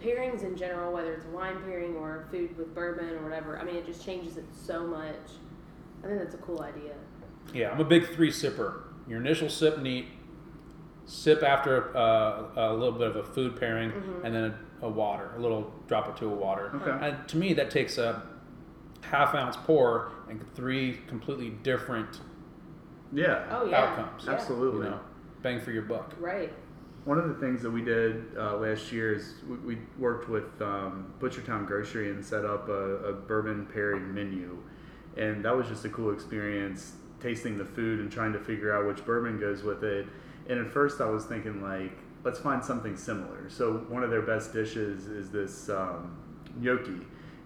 [0.00, 3.64] pairings in general, whether it's a wine pairing or food with bourbon or whatever, I
[3.64, 5.14] mean, it just changes it so much.
[6.02, 6.94] I think that's a cool idea.
[7.52, 8.82] Yeah, I'm a big three sipper.
[9.08, 10.06] Your initial sip neat,
[11.06, 14.24] sip after uh, a little bit of a food pairing, Mhm.
[14.24, 16.70] and then a, a water, a little drop or two of water.
[16.74, 17.06] Okay.
[17.06, 18.22] And to me, that takes a
[19.02, 22.20] half ounce pour and three completely different
[23.12, 23.44] Yeah.
[23.50, 24.26] Oh yeah, outcomes.
[24.28, 24.86] Absolutely.
[24.86, 25.00] You know,
[25.42, 26.14] bang for your buck.
[26.18, 26.52] Right.
[27.04, 30.60] One of the things that we did uh, last year is we, we worked with
[30.62, 34.56] um, Butchertown Grocery and set up a, a bourbon pairing menu,
[35.18, 38.86] and that was just a cool experience tasting the food and trying to figure out
[38.86, 40.06] which bourbon goes with it.
[40.48, 43.50] And at first, I was thinking like, let's find something similar.
[43.50, 46.16] So one of their best dishes is this um,
[46.58, 47.00] gnocchi,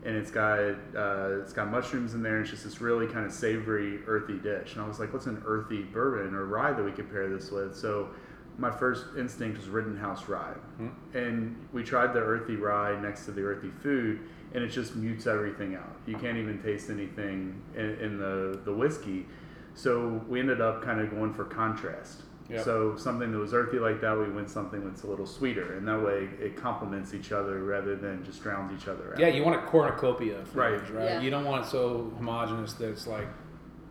[0.04, 2.40] and it's got uh, it's got mushrooms in there.
[2.40, 4.74] It's just this really kind of savory, earthy dish.
[4.74, 7.50] And I was like, what's an earthy bourbon or rye that we could pair this
[7.50, 7.74] with?
[7.74, 8.10] So
[8.58, 10.88] my first instinct was Rittenhouse rye, Hmm.
[11.14, 14.20] and we tried the earthy rye next to the earthy food,
[14.52, 15.96] and it just mutes everything out.
[16.06, 19.26] You can't even taste anything in, in the the whiskey.
[19.74, 22.22] So we ended up kind of going for contrast.
[22.50, 22.64] Yep.
[22.64, 25.86] So something that was earthy like that, we went something that's a little sweeter, and
[25.86, 29.20] that way it complements each other rather than just drowns each other out.
[29.20, 30.80] Yeah, you want a cornucopia of Right.
[30.92, 31.04] right?
[31.04, 31.20] Yeah.
[31.20, 33.28] You don't want it so homogenous that it's like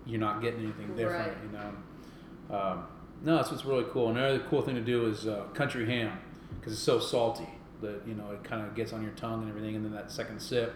[0.06, 1.38] you're not getting anything different, Right.
[1.44, 2.58] you know.
[2.60, 2.84] Um,
[3.24, 4.10] no, that's what's really cool.
[4.10, 6.18] Another cool thing to do is uh, country ham
[6.60, 7.48] because it's so salty
[7.82, 10.12] that you know it kind of gets on your tongue and everything, and then that
[10.12, 10.74] second sip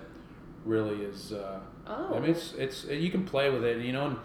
[0.65, 1.33] really is.
[1.33, 2.13] Uh, Oh.
[2.15, 4.05] I mean, it's it's you can play with it, you know.
[4.05, 4.17] And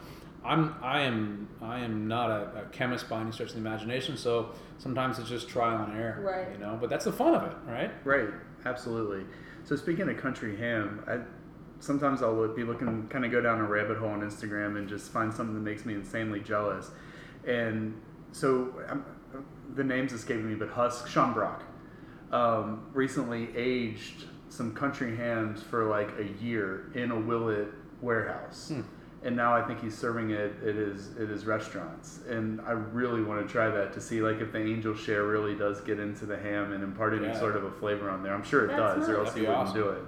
[0.44, 4.16] I'm I am I am not a, a chemist by any stretch of the imagination,
[4.18, 6.52] so sometimes it's just trial and error, Right.
[6.52, 7.90] You know, but that's the fun of it, right?
[8.04, 8.28] Right,
[8.66, 9.24] absolutely.
[9.64, 11.20] So speaking of country ham, I
[11.80, 14.86] sometimes I'll look, be looking, kind of go down a rabbit hole on Instagram and
[14.86, 16.90] just find something that makes me insanely jealous.
[17.46, 17.98] And
[18.36, 19.04] so I'm,
[19.74, 21.62] the name's escaping me, but Husk Sean Brock
[22.32, 27.68] um, recently aged some country hams for like a year in a Willet
[28.00, 28.68] warehouse.
[28.72, 28.82] Hmm.
[29.22, 33.22] And now I think he's serving it at his at his restaurants, and I really
[33.22, 36.26] want to try that to see like if the angel share really does get into
[36.26, 37.38] the ham and impart any Yeah.
[37.40, 38.34] sort of a flavor on there.
[38.34, 39.80] I'm sure it That's does, or else That'd he wouldn't awesome.
[39.80, 40.02] do it.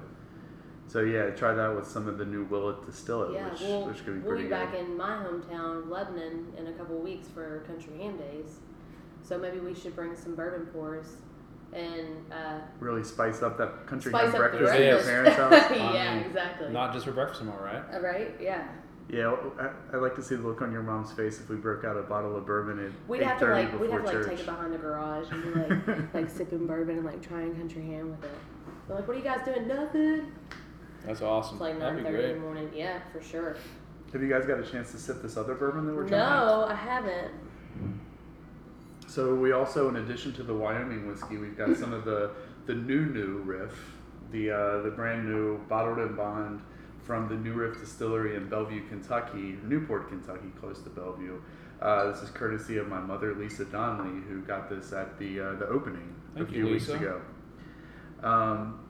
[0.88, 3.98] So yeah, try that with some of the new Willet distillate, Yeah, which, we'll, which
[4.04, 4.54] could be we'll pretty be good.
[4.54, 8.56] back in my hometown of Lebanon in a couple of weeks for Country Ham Days.
[9.22, 11.16] So maybe we should bring some bourbon pours
[11.74, 15.52] and uh, Really spice up that country ham breakfast at your parents' house.
[15.70, 16.70] yeah, I mean, exactly.
[16.70, 17.82] Not just for breakfast, am I right?
[17.94, 18.34] Uh, right?
[18.40, 18.66] Yeah.
[19.10, 21.84] Yeah, I, I'd like to see the look on your mom's face if we broke
[21.84, 24.04] out a bottle of bourbon at We'd have 8:30 to like we'd before have to
[24.06, 24.30] like church.
[24.30, 27.82] take it behind the garage and be like like sipping bourbon and like trying country
[27.86, 28.38] ham with it.
[28.88, 29.66] We're like, what are you guys doing?
[29.68, 30.32] Nothing.
[31.06, 31.54] That's awesome.
[31.56, 32.70] It's like That'd nine be thirty in the morning.
[32.74, 33.56] Yeah, for sure.
[34.12, 36.20] Have you guys got a chance to sip this other bourbon that we're trying?
[36.20, 37.32] No, I haven't.
[39.06, 42.30] So we also, in addition to the Wyoming whiskey, we've got some of the
[42.66, 43.72] the new new riff,
[44.32, 46.60] the uh, the brand new bottled and bond
[47.02, 51.40] from the New Riff Distillery in Bellevue, Kentucky, Newport, Kentucky, close to Bellevue.
[51.80, 55.54] Uh, this is courtesy of my mother, Lisa Donnelly, who got this at the uh,
[55.54, 57.00] the opening Thank a you, few weeks Lisa.
[57.00, 57.20] ago.
[58.22, 58.80] Um,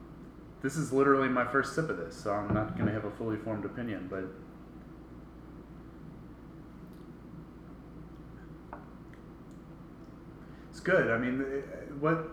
[0.61, 3.11] this is literally my first sip of this, so I'm not going to have a
[3.11, 4.25] fully formed opinion, but
[10.79, 11.11] It's good.
[11.11, 11.59] I mean, eh,
[11.99, 12.29] what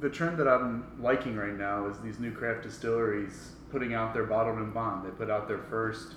[0.00, 4.24] the trend that I'm liking right now is these new craft distilleries putting out their
[4.24, 5.06] bottled and bond.
[5.06, 6.16] They put out their first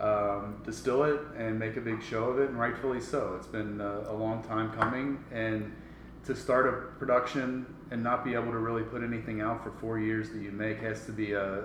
[0.00, 3.34] um, distill it and make a big show of it, and rightfully so.
[3.36, 5.76] It's been uh, a long time coming, and
[6.24, 9.98] to start a production and not be able to really put anything out for four
[9.98, 11.64] years that you make has to be a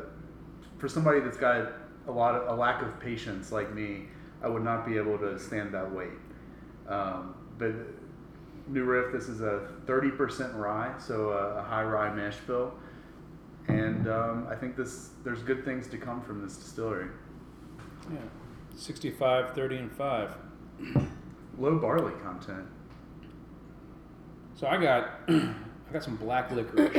[0.78, 1.72] for somebody that's got
[2.08, 4.06] a lot of a lack of patience like me.
[4.44, 6.10] I would not be able to stand that weight.
[6.88, 7.74] Um, but
[8.68, 12.74] New Riff, this is a 30% rye, so a, a high rye mash bill.
[13.68, 17.08] And um, I think this there's good things to come from this distillery.
[18.12, 18.20] Yeah.
[18.76, 20.38] 65, 30, and 5.
[21.58, 22.68] Low barley content.
[24.56, 25.30] So I got
[25.96, 26.92] got some black licorice.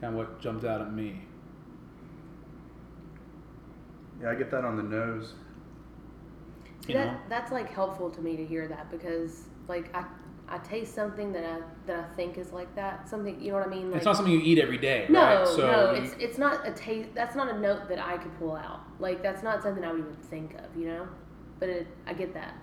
[0.00, 1.20] kind of what jumped out at me.
[4.22, 5.34] Yeah, I get that on the nose.
[6.88, 7.18] You that know?
[7.28, 10.06] that's like helpful to me to hear that because like I
[10.48, 13.66] I taste something that I that I think is like that something you know what
[13.66, 15.46] I mean like it's not something you eat every day, no right?
[15.46, 18.36] So no you- it's it's not a taste that's not a note that I could
[18.38, 21.06] pull out like that's not something I would even think of you know
[21.58, 22.54] but it, I get that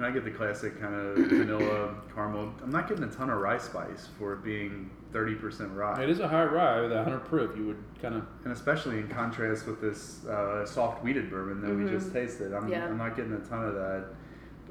[0.00, 2.54] And I get the classic kind of vanilla caramel.
[2.62, 6.02] I'm not getting a ton of rye spice for it being 30% rye.
[6.02, 7.54] It is a high rye with a hundred proof.
[7.54, 11.74] You would kind of And especially in contrast with this uh, soft wheated bourbon that
[11.76, 12.54] we just tasted.
[12.54, 12.86] I'm, Yeah.
[12.86, 14.04] I'm not getting a ton of that.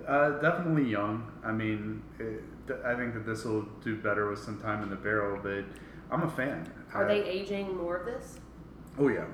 [0.08, 1.32] Uh, definitely young.
[1.46, 2.42] I mean, it,
[2.84, 5.64] I think that this will do better with some time in the barrel, but
[6.10, 6.68] I'm a fan.
[6.92, 8.40] Are I- they aging more of this?
[8.98, 9.26] Oh, yeah.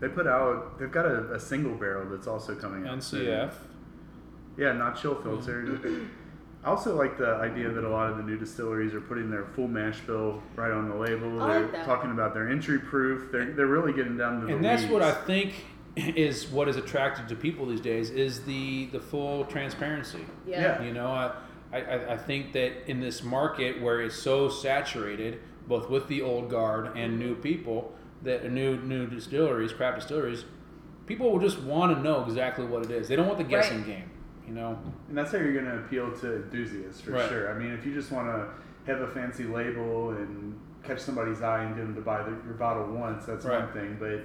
[0.00, 3.02] They put out, they've got a, a single barrel that's also coming out.
[3.02, 3.26] soon.
[4.58, 5.80] Yeah, not chill filtered.
[6.64, 9.44] I also like the idea that a lot of the new distilleries are putting their
[9.44, 11.40] full mash bill right on the label.
[11.40, 11.86] I They're like that.
[11.86, 13.30] talking about their entry proof.
[13.30, 15.54] They're, they're really getting down to the and that's what I think
[15.96, 20.24] is what is attractive to people these days is the the full transparency.
[20.46, 20.82] Yeah.
[20.82, 21.32] You know, I,
[21.72, 26.50] I, I think that in this market where it's so saturated, both with the old
[26.50, 27.94] guard and new people,
[28.24, 30.44] that new new distilleries, craft distilleries,
[31.06, 33.06] people will just want to know exactly what it is.
[33.06, 33.86] They don't want the guessing Right.
[33.86, 34.10] game.
[34.48, 37.28] You know, And that's how you're going to appeal to enthusiasts for Right.
[37.28, 37.54] sure.
[37.54, 38.48] I mean, if you just want to
[38.90, 42.54] have a fancy label and catch somebody's eye and get them to buy the, your
[42.54, 43.98] bottle once, that's one thing.
[44.00, 44.22] But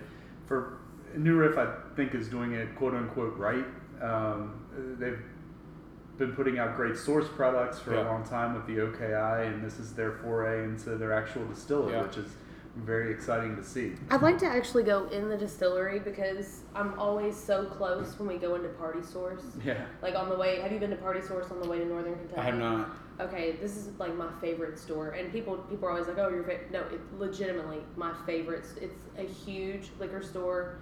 [0.47, 0.77] for
[1.17, 3.65] New Riff, I think is doing it quote unquote right.
[4.01, 5.19] Um, they've
[6.17, 9.77] been putting out great source products for a long time with the OKI, and this
[9.77, 12.03] is their foray into their actual distiller, Yeah.
[12.03, 12.31] which is
[12.77, 13.93] very exciting to see.
[14.09, 18.37] I'd like to actually go in the distillery because I'm always so close when we
[18.37, 19.43] go into Party Source.
[19.63, 19.85] Yeah.
[20.01, 22.15] Like on the way, have you been to Party Source on the way to Northern
[22.15, 22.39] Kentucky?
[22.41, 22.89] I have not.
[23.19, 26.43] Okay, this is like my favorite store, and people people are always like, "Oh, your
[26.43, 28.65] favorite." No, it legitimately my favorite.
[28.81, 30.79] It's a huge liquor store.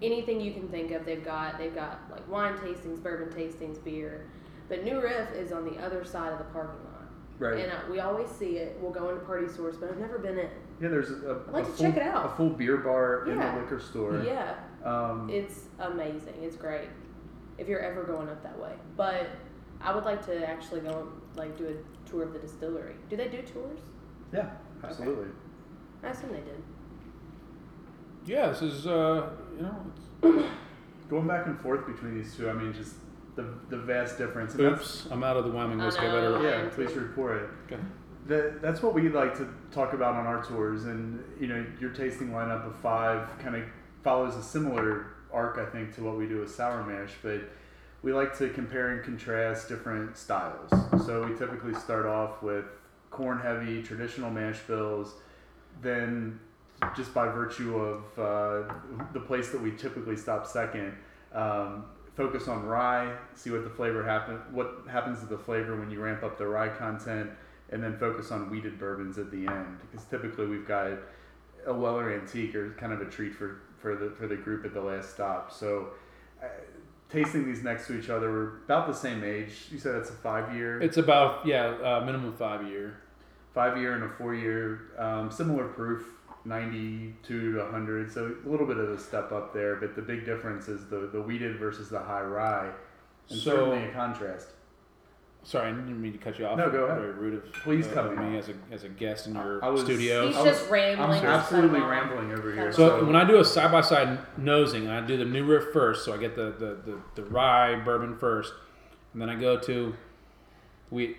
[0.00, 1.58] Anything you can think of, they've got.
[1.58, 4.26] They've got like wine tastings, bourbon tastings, beer.
[4.70, 7.04] But New Riff is on the other side of the parking lot,
[7.38, 7.62] Right.
[7.64, 8.78] and uh, we always see it.
[8.80, 10.48] We'll go into Party Source, but I've never been in.
[10.80, 12.26] Yeah, there's a, I'd like a to full, check it out.
[12.26, 14.22] a full beer bar in the liquor store.
[14.24, 16.34] Yeah, Um, it's amazing.
[16.42, 16.88] It's great
[17.58, 18.72] if you're ever going up that way.
[18.96, 19.28] But
[19.80, 22.94] I would like to actually go like do a tour of the distillery.
[23.08, 23.80] Do they do tours?
[24.32, 24.50] yeah,
[24.82, 25.28] absolutely.
[26.02, 26.62] I assume they did.
[28.26, 29.76] Yeah, this is uh, you know,
[30.22, 30.44] it's,
[31.10, 32.94] Going back and forth between these two, I mean, just
[33.36, 34.54] the the vast difference.
[34.54, 36.06] And oops, I'm out of the Wyoming I whiskey.
[36.06, 36.42] I better.
[36.42, 37.48] Yeah, please report it.
[37.72, 37.82] Okay.
[38.26, 41.90] The, that's what we like to talk about on our tours, and you know, your
[41.90, 43.64] tasting lineup of five kind of
[44.02, 47.12] follows a similar arc, I think, to what we do with sour mash.
[47.22, 47.42] But
[48.02, 50.70] we like to compare and contrast different styles.
[51.06, 52.66] So we typically start off with
[53.10, 55.14] corn heavy traditional mash bills,
[55.82, 56.38] then
[56.96, 58.74] just by virtue of uh,
[59.12, 60.94] the place that we typically stop second,
[61.32, 61.84] um,
[62.16, 66.00] focus on rye, see what the flavor happen, what happens to the flavor when you
[66.00, 67.30] ramp up the rye content,
[67.74, 69.80] and then focus on wheated bourbons at the end.
[69.90, 70.86] Because typically we've got
[71.66, 74.72] a Weller Antique or kind of a treat for, for the for the group at
[74.72, 75.52] the last stop.
[75.52, 75.88] So.
[76.42, 76.46] Uh,
[77.10, 79.66] Tasting these next to each other, we're about the same age.
[79.70, 80.80] You said it's a five year.
[80.80, 82.96] It's about yeah, uh, minimum five year.
[83.52, 86.02] five year and a four year, um, similar proof,
[86.44, 88.10] 92 to 100.
[88.10, 91.08] So a little bit of a step up there, but the big difference is the,
[91.12, 92.70] the wheated versus the high rye.
[93.30, 94.48] And So- certainly a contrast.
[95.46, 96.56] Sorry, I didn't mean to cut you off.
[96.56, 96.98] No, go ahead.
[96.98, 99.34] Very rude of Please uh, cut of me me as a as a guest in
[99.34, 100.26] your I was- studio.
[100.26, 101.10] He's I was- just rambling.
[101.10, 101.90] I'm just absolutely cut him off.
[101.90, 102.72] rambling over here.
[102.72, 105.72] So So when I do a side by side nosing, I do the new riff
[105.72, 106.04] first.
[106.06, 108.54] So I get the, the, the, the rye bourbon first,
[109.12, 109.94] and then I go to
[110.90, 111.16] we.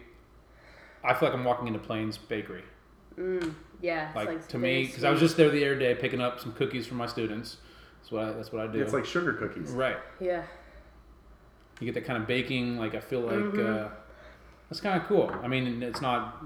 [1.03, 2.63] I feel like I'm walking into Plehn's Bakery.
[3.19, 5.93] Mm, yeah, it's Like, like to me, because I was just there the other day
[5.93, 7.57] picking up some cookies for my students.
[7.99, 8.81] That's what I, that's what I do.
[8.81, 9.69] it's like sugar cookies.
[9.69, 9.97] right.
[10.19, 10.43] yeah.
[11.79, 12.77] You get that kind of baking.
[12.79, 13.85] Like I feel like Mhm.
[13.85, 13.89] uh,
[14.69, 15.31] that's kind of cool.
[15.43, 16.43] I mean, it's not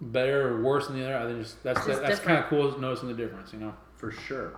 [0.00, 1.16] better or worse than the other.
[1.16, 3.52] I think just that's just that's kind of cool noticing the difference.
[3.52, 3.74] You know.
[3.96, 4.54] For sure.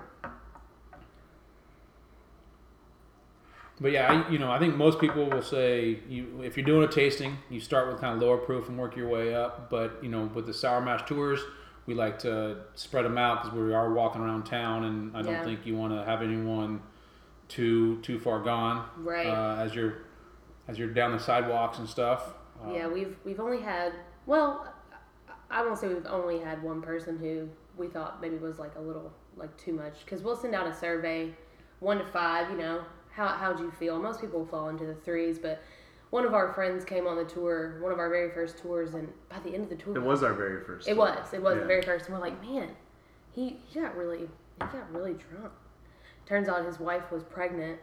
[3.81, 6.88] But yeah, I, you know, I think most people will say you if you're doing
[6.88, 9.68] a tasting, you start with kind of lower proof and work your way up.
[9.68, 11.40] But you know, with the sour mash tours,
[11.87, 15.33] we like to spread them out because we are walking around town, and I don't
[15.35, 15.44] Yeah.
[15.44, 16.83] think you want to have anyone
[17.49, 19.27] too too far gone Right.
[19.27, 19.94] uh, as you're
[20.68, 22.34] as you're down the sidewalks and stuff.
[22.64, 23.93] Uh, yeah, we've we've only had
[24.26, 24.72] well,
[25.51, 28.74] I I won't say we've only had one person who we thought maybe was like
[28.76, 31.30] a little like too much because we'll send out a survey,
[31.80, 32.51] one to five.
[32.51, 33.99] You know, how how'd you feel?
[34.01, 35.62] Most people fall into the threes, but
[36.11, 39.12] one of our friends came on the tour, one of our very first tours, and
[39.28, 40.86] by the end of the tour, It was our very first.
[40.86, 40.99] It tour.
[41.16, 41.32] was.
[41.32, 41.62] It was Yeah.
[41.62, 42.07] the very first.
[42.07, 42.70] And we're like, man,
[43.32, 44.20] he he got really
[44.61, 45.53] he got really drunk.
[46.26, 47.78] Turns out his wife was pregnant,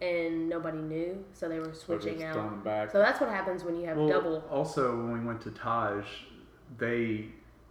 [0.00, 2.34] and nobody knew, so they were switching out.
[2.34, 2.90] throwing back.
[2.90, 4.44] So that's what happens when you have Well, double.
[4.50, 6.04] Also, when we went to Taj,
[6.78, 7.26] they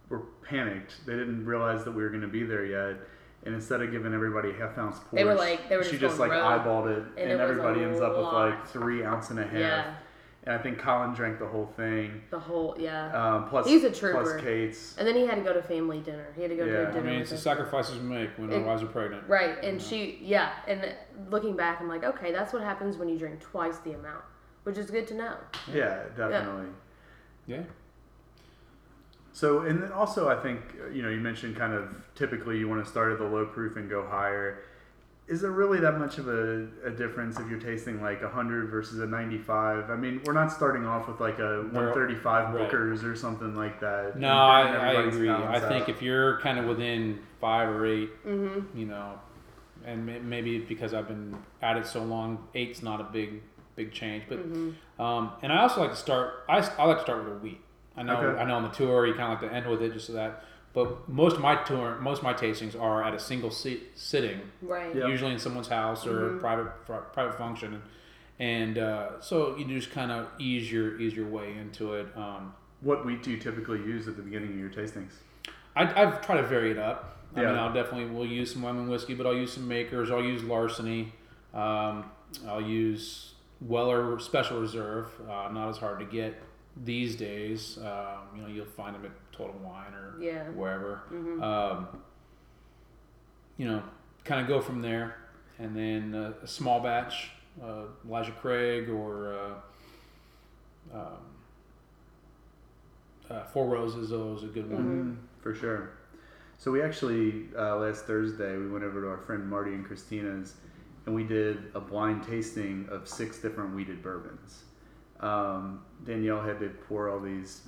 [0.08, 1.04] were panicked.
[1.06, 2.96] They didn't realize that we were going to be there yet.
[3.44, 6.00] And instead of giving everybody half ounce pours, They were like- they were she just
[6.02, 6.60] just like going rogue.
[6.60, 9.44] eyeballed it, And and, it was everybody ends up with like three ounce and a
[9.44, 9.52] half.
[9.58, 9.94] Yeah.
[10.44, 12.22] And I think Colin drank the whole thing.
[12.30, 13.12] The whole yeah.
[13.12, 14.22] Um, plus, He's a trooper.
[14.22, 14.96] plus Kate's.
[14.96, 16.28] And then he had to go to family dinner.
[16.34, 16.70] He had to go Yeah.
[16.72, 16.88] to dinner.
[16.90, 17.10] I dinner.
[17.10, 19.28] mean, it's the sacrifices we make when our wives are pregnant.
[19.28, 20.94] Right, and she, yeah, and
[21.30, 24.24] looking back, I'm like, okay, that's what happens when you drink twice the amount,
[24.64, 25.36] which is good to know.
[25.72, 26.68] Yeah, definitely.
[27.46, 27.62] Yeah.
[29.32, 32.68] So, and then also, I think uh, you know, you mentioned kind of typically you
[32.68, 34.58] want to start at the low proof and go higher.
[35.30, 38.68] Is there really that much of a, a difference if you're tasting like a hundred
[38.68, 39.88] versus a ninety-five?
[39.88, 42.64] I mean, we're not starting off with like a one thirty-five Right.
[42.64, 44.18] Booker's or something like that.
[44.18, 45.30] No, I, I agree.
[45.30, 45.88] I balance think out.
[45.88, 48.76] if you're kind of within five or eight, Mm-hmm.
[48.76, 49.20] you know,
[49.84, 53.40] and maybe because I've been at it so long, eight's not a big
[53.76, 54.24] big change.
[54.28, 55.00] But Mm-hmm.
[55.00, 56.44] um, and I also like to start.
[56.48, 57.60] I, I like to start with a wheat.
[57.96, 58.40] I know Okay.
[58.40, 60.14] I know on the tour you kind of like to end with it just so
[60.14, 60.42] that.
[60.72, 64.40] But most of my tour, most of my tastings are at a single sit, sitting,
[64.62, 64.94] Right.
[64.94, 65.08] Yeah.
[65.08, 66.40] usually in someone's house or Mhm.
[66.40, 67.82] private fr- private function,
[68.38, 72.06] and uh, so you just kind of ease your ease your way into it.
[72.16, 75.14] Um, what wheat do you typically use at the beginning of your tastings?
[75.74, 77.16] I, I've tried to vary it up.
[77.34, 77.64] I mean, Yeah.
[77.64, 80.10] I'll definitely will use some Wyoming whiskey, but I'll use some makers.
[80.10, 81.12] I'll use larceny.
[81.52, 82.04] Um,
[82.48, 85.08] I'll use Weller Special Reserve.
[85.28, 86.40] Uh, not as hard to get
[86.76, 87.78] these days.
[87.78, 90.44] Um, you know, you'll find them at Total Wine or Yeah.
[90.50, 91.02] wherever.
[91.12, 91.42] Mm-hmm.
[91.42, 91.88] Um,
[93.56, 93.82] you know,
[94.24, 95.16] kind of go from there,
[95.58, 97.30] and then uh, a small batch,
[97.62, 99.34] uh, Elijah Craig or
[100.92, 101.16] uh, um,
[103.30, 104.10] uh, Four Roses.
[104.10, 105.18] Though is a good one.
[105.18, 105.42] Mhm.
[105.42, 105.90] For sure.
[106.58, 110.54] So we actually uh, last Thursday we went over to our friend Marty and Christina's,
[111.06, 114.64] and we did a blind tasting of six different wheated bourbons.
[115.20, 117.62] Um, Danielle had to pour all these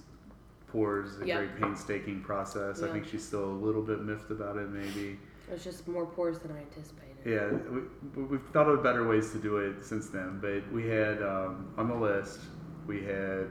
[0.77, 1.39] pours, a Yep.
[1.39, 2.83] very painstaking process.
[2.83, 5.19] I think she's still a little bit miffed about it, maybe.
[5.49, 7.17] It was just more pores than I anticipated.
[7.25, 7.81] Yeah, we,
[8.17, 11.73] we- we've thought of better ways to do it since then, but we had um,
[11.77, 12.41] on the list
[12.87, 13.47] we had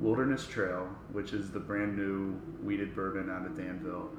[0.00, 4.10] Wilderness Trail, which is the brand new wheated bourbon out of Danville,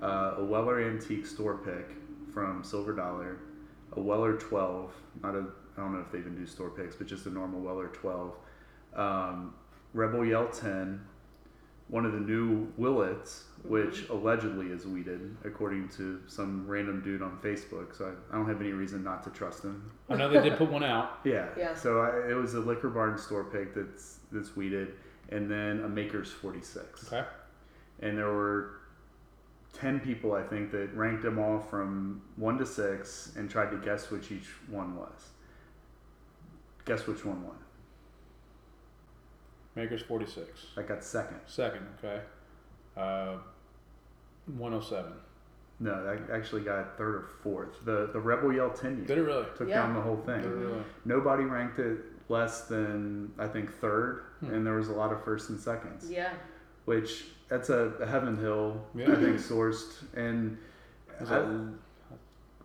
[0.00, 1.96] uh, a Weller Antique Store Pick
[2.32, 3.38] from Silver Dollar,
[3.92, 4.92] a Weller 12,
[5.22, 5.44] not a
[5.76, 8.32] I don't know if they even do store picks, but just a normal Weller 12,
[8.94, 9.52] um,
[9.92, 11.02] Rebel Yell 10,
[11.88, 17.38] one of the new Willetts, which allegedly is wheated, according to some random dude on
[17.42, 17.96] Facebook.
[17.96, 19.90] So I, I don't have any reason not to trust him.
[20.08, 21.20] I know they did put one out.
[21.24, 21.46] Yeah.
[21.56, 21.74] Yeah.
[21.74, 24.94] So I, it was a Liquor Barn store pick that's that's wheated,
[25.30, 27.12] and then a Maker's 46.
[27.12, 27.26] Okay.
[28.00, 28.80] And there were
[29.74, 33.76] 10 people, I think, that ranked them all from 1 to 6 and tried to
[33.78, 35.30] guess which each one was.
[36.84, 37.56] Guess which one won.
[39.76, 40.48] Makers 46.
[40.78, 41.38] I got second.
[41.46, 42.22] Second, okay.
[42.96, 43.36] Uh,
[44.56, 45.12] 107.
[45.78, 47.84] No, that actually got third or fourth.
[47.84, 49.44] The the Rebel Yell 10 Did it really?
[49.56, 49.82] took Yeah.
[49.82, 50.40] down the whole thing.
[50.40, 50.82] Did it really?
[51.04, 51.98] Nobody ranked it
[52.30, 54.54] less than, I think, third, Hmm.
[54.54, 56.10] and there was a lot of first and seconds.
[56.10, 56.32] Yeah.
[56.86, 59.10] which that's a, a Heaven Hill, Yeah.
[59.10, 60.04] I think, sourced.
[60.14, 60.56] And
[61.20, 61.72] Is I- that,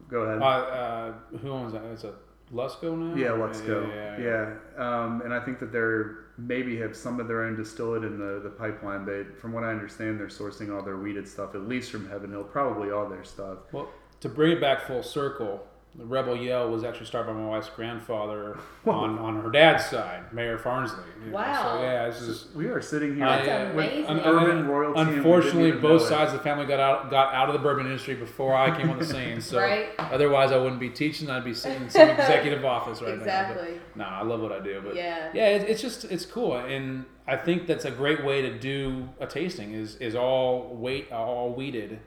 [0.07, 0.39] go ahead.
[0.43, 1.83] uh, uh, who owns that?
[1.85, 2.13] It's a
[2.53, 3.15] Luxco now?
[3.15, 3.87] yeah, Luxco.
[3.87, 4.55] Yeah.
[4.77, 8.17] Yeah, Um, and I think that they're maybe have some of their own distillate in
[8.17, 11.67] the, the pipeline, but from what I understand, they're sourcing all their wheated stuff, at
[11.67, 13.59] least from Heaven Hill, probably all their stuff.
[13.71, 13.89] Well,
[14.21, 15.65] to bring it back full circle,
[15.95, 20.31] the Rebel Yell was actually started by my wife's grandfather on, on her dad's side,
[20.33, 21.03] Mayor Farnsley.
[21.31, 21.75] Wow.
[21.77, 22.47] So, yeah, this is.
[22.55, 24.05] We are sitting here I, uh, amazing.
[24.05, 26.09] un- Urban un- royalty Unfortunately, both know it.
[26.09, 28.89] sides of the family got out got out of the bourbon industry before I came
[28.89, 29.41] on the scene.
[29.41, 29.89] So Right.
[29.99, 31.29] otherwise, I wouldn't be teaching.
[31.29, 33.23] I'd be sitting in some executive office right now.
[33.23, 33.79] exactly.
[33.95, 34.81] Nah, I love what I do.
[34.83, 35.29] But Yeah.
[35.33, 39.09] yeah, it, it's just it's cool, and I think that's a great way to do
[39.19, 39.73] a tasting.
[39.73, 41.99] Is is all weight all wheated,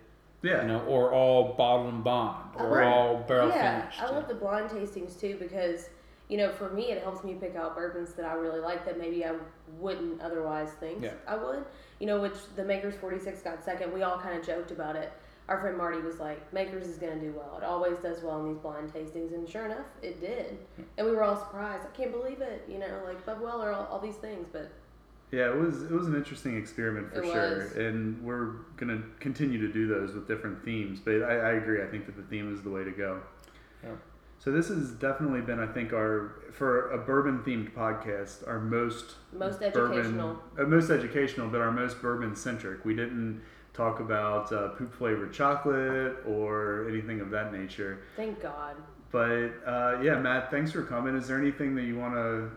[0.44, 0.62] Yeah.
[0.62, 4.02] you know, or all bottle and bond, or all barrel yeah, finished.
[4.02, 5.88] I love the blind tastings too because,
[6.28, 8.98] you know, for me it helps me pick out bourbons that I really like that
[8.98, 9.32] maybe I
[9.78, 11.14] wouldn't otherwise think Yeah.
[11.26, 11.64] I would.
[12.00, 13.92] You know, which the Makers 46 got second.
[13.92, 15.12] We all kind of joked about it.
[15.48, 17.58] Our friend Marty was like, Makers is going to do well.
[17.58, 19.34] It always does well in these blind tastings.
[19.34, 20.58] And sure enough, it did.
[20.96, 21.84] And we were all surprised.
[21.84, 22.64] I can't believe it.
[22.68, 24.46] You know, like Bub Weller, all, all these things.
[24.50, 24.70] But
[25.34, 27.72] Yeah, it was it was an interesting experiment for It sure, was.
[27.76, 31.00] and we're gonna continue to do those with different themes.
[31.00, 31.82] But I, I agree.
[31.82, 33.20] I think that the theme is the way to go.
[33.82, 33.90] Yeah.
[34.38, 39.14] So this has definitely been, I think, our for a bourbon themed podcast, our most
[39.32, 40.38] most bourbon, educational.
[40.58, 42.84] uh, most educational, but our most bourbon centric.
[42.84, 48.04] We didn't talk about uh, poop flavored chocolate or anything of that nature.
[48.16, 48.76] Thank God.
[49.10, 51.16] But uh, yeah, Matt, thanks for coming.
[51.16, 52.50] Is there anything that you want to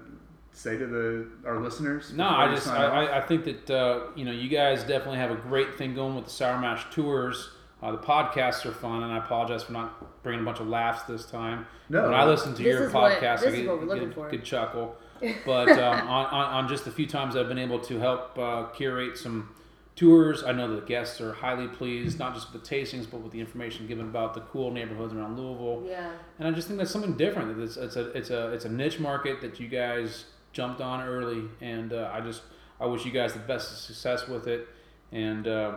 [0.58, 2.12] say to the our listeners?
[2.14, 2.86] No, I just I.
[3.05, 6.16] I, I think that uh, you know you guys definitely have a great thing going
[6.16, 7.49] with the Sour Mash tours.
[7.82, 11.03] Uh, the podcasts are fun, and I apologize for not bringing a bunch of laughs
[11.03, 11.68] this time.
[11.89, 12.03] No.
[12.05, 13.86] when I listen to This your is what- podcast, this I is get, what we're
[13.86, 14.30] get looking a for.
[14.32, 14.95] good chuckle.
[15.45, 18.66] but um, on, on, on just the few times I've been able to help uh,
[18.76, 19.49] curate some
[19.95, 23.32] tours, I know the guests are highly pleased, not just with the tastings, but with
[23.32, 25.84] the information given about the cool neighborhoods around Louisville.
[25.88, 26.12] Yeah.
[26.39, 27.55] And I just think that's something different.
[27.58, 30.26] That it's, it's a it's a it's a niche market that you guys
[30.58, 32.41] jumped on early, and uh, I just
[32.82, 34.68] I wish you guys the best of success with it.
[35.12, 35.76] And uh,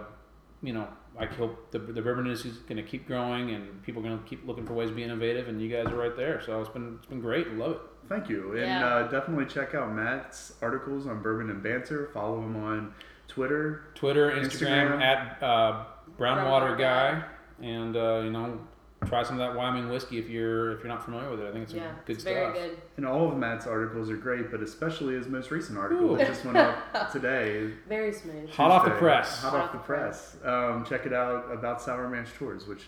[0.63, 4.01] you know, I hope the the bourbon industry is going to keep growing, and people
[4.03, 5.49] are going to keep looking for ways to be innovative.
[5.49, 6.41] And you guys are right there.
[6.45, 7.53] So it's been it's been great.
[7.53, 7.81] Love it.
[8.09, 8.87] Thank you, and Yeah.
[8.87, 12.11] uh, definitely check out Matt's articles on bourbon and banter.
[12.13, 12.93] Follow him on
[13.29, 13.85] Twitter.
[13.95, 15.03] Twitter, Instagram, Instagram.
[15.03, 15.85] at uh,
[16.19, 17.23] Brownwater Brownwater Guy,
[17.63, 18.59] and uh, you know,
[19.07, 21.49] try some of that Wyoming whiskey if you're if you're not familiar with it.
[21.49, 21.91] I think it's Yeah.
[22.05, 22.35] good it's stuff.
[22.35, 22.79] very good.
[22.97, 26.17] And all of Matt's articles are great, but especially his most recent article Ooh.
[26.19, 27.71] that just went up today.
[27.89, 28.51] Very smooth.
[28.51, 29.43] Hot off the press.
[29.43, 30.37] Hot off the press.
[30.45, 32.87] Um, check it out about Sour Mash Tours, which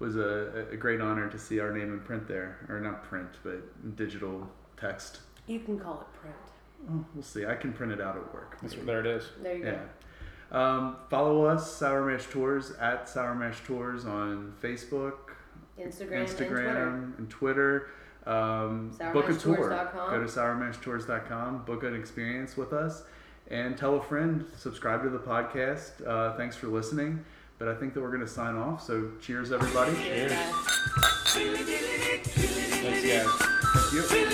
[0.00, 3.28] was a, a great honor to see our name in print there, or not print,
[3.44, 5.20] but digital text.
[5.46, 6.34] You can call it print.
[6.90, 7.46] Oh, we'll see.
[7.46, 8.58] I can print it out at work.
[8.62, 8.76] Maybe.
[8.82, 9.28] there it is.
[9.40, 9.70] There you Yeah.
[10.50, 10.58] go.
[10.58, 15.31] Um, follow us, Sour Mash Tours, at Sour Mash Tours on Facebook,
[15.82, 17.88] Instagram, Instagram, and Twitter.
[18.26, 19.90] Um, book a Mash tour.
[20.10, 23.02] Go to sourmashtours.com, book an experience with us,
[23.50, 24.44] and tell a friend.
[24.56, 26.06] Subscribe to the podcast.
[26.06, 27.24] Uh, thanks for listening.
[27.58, 28.82] But I think that we're going to sign off.
[28.82, 29.94] So cheers, everybody.
[29.94, 30.32] Cheers,
[31.26, 31.58] Cheers.
[31.58, 32.26] guys.
[32.26, 33.26] Thanks, guys.
[33.92, 34.31] Thank you.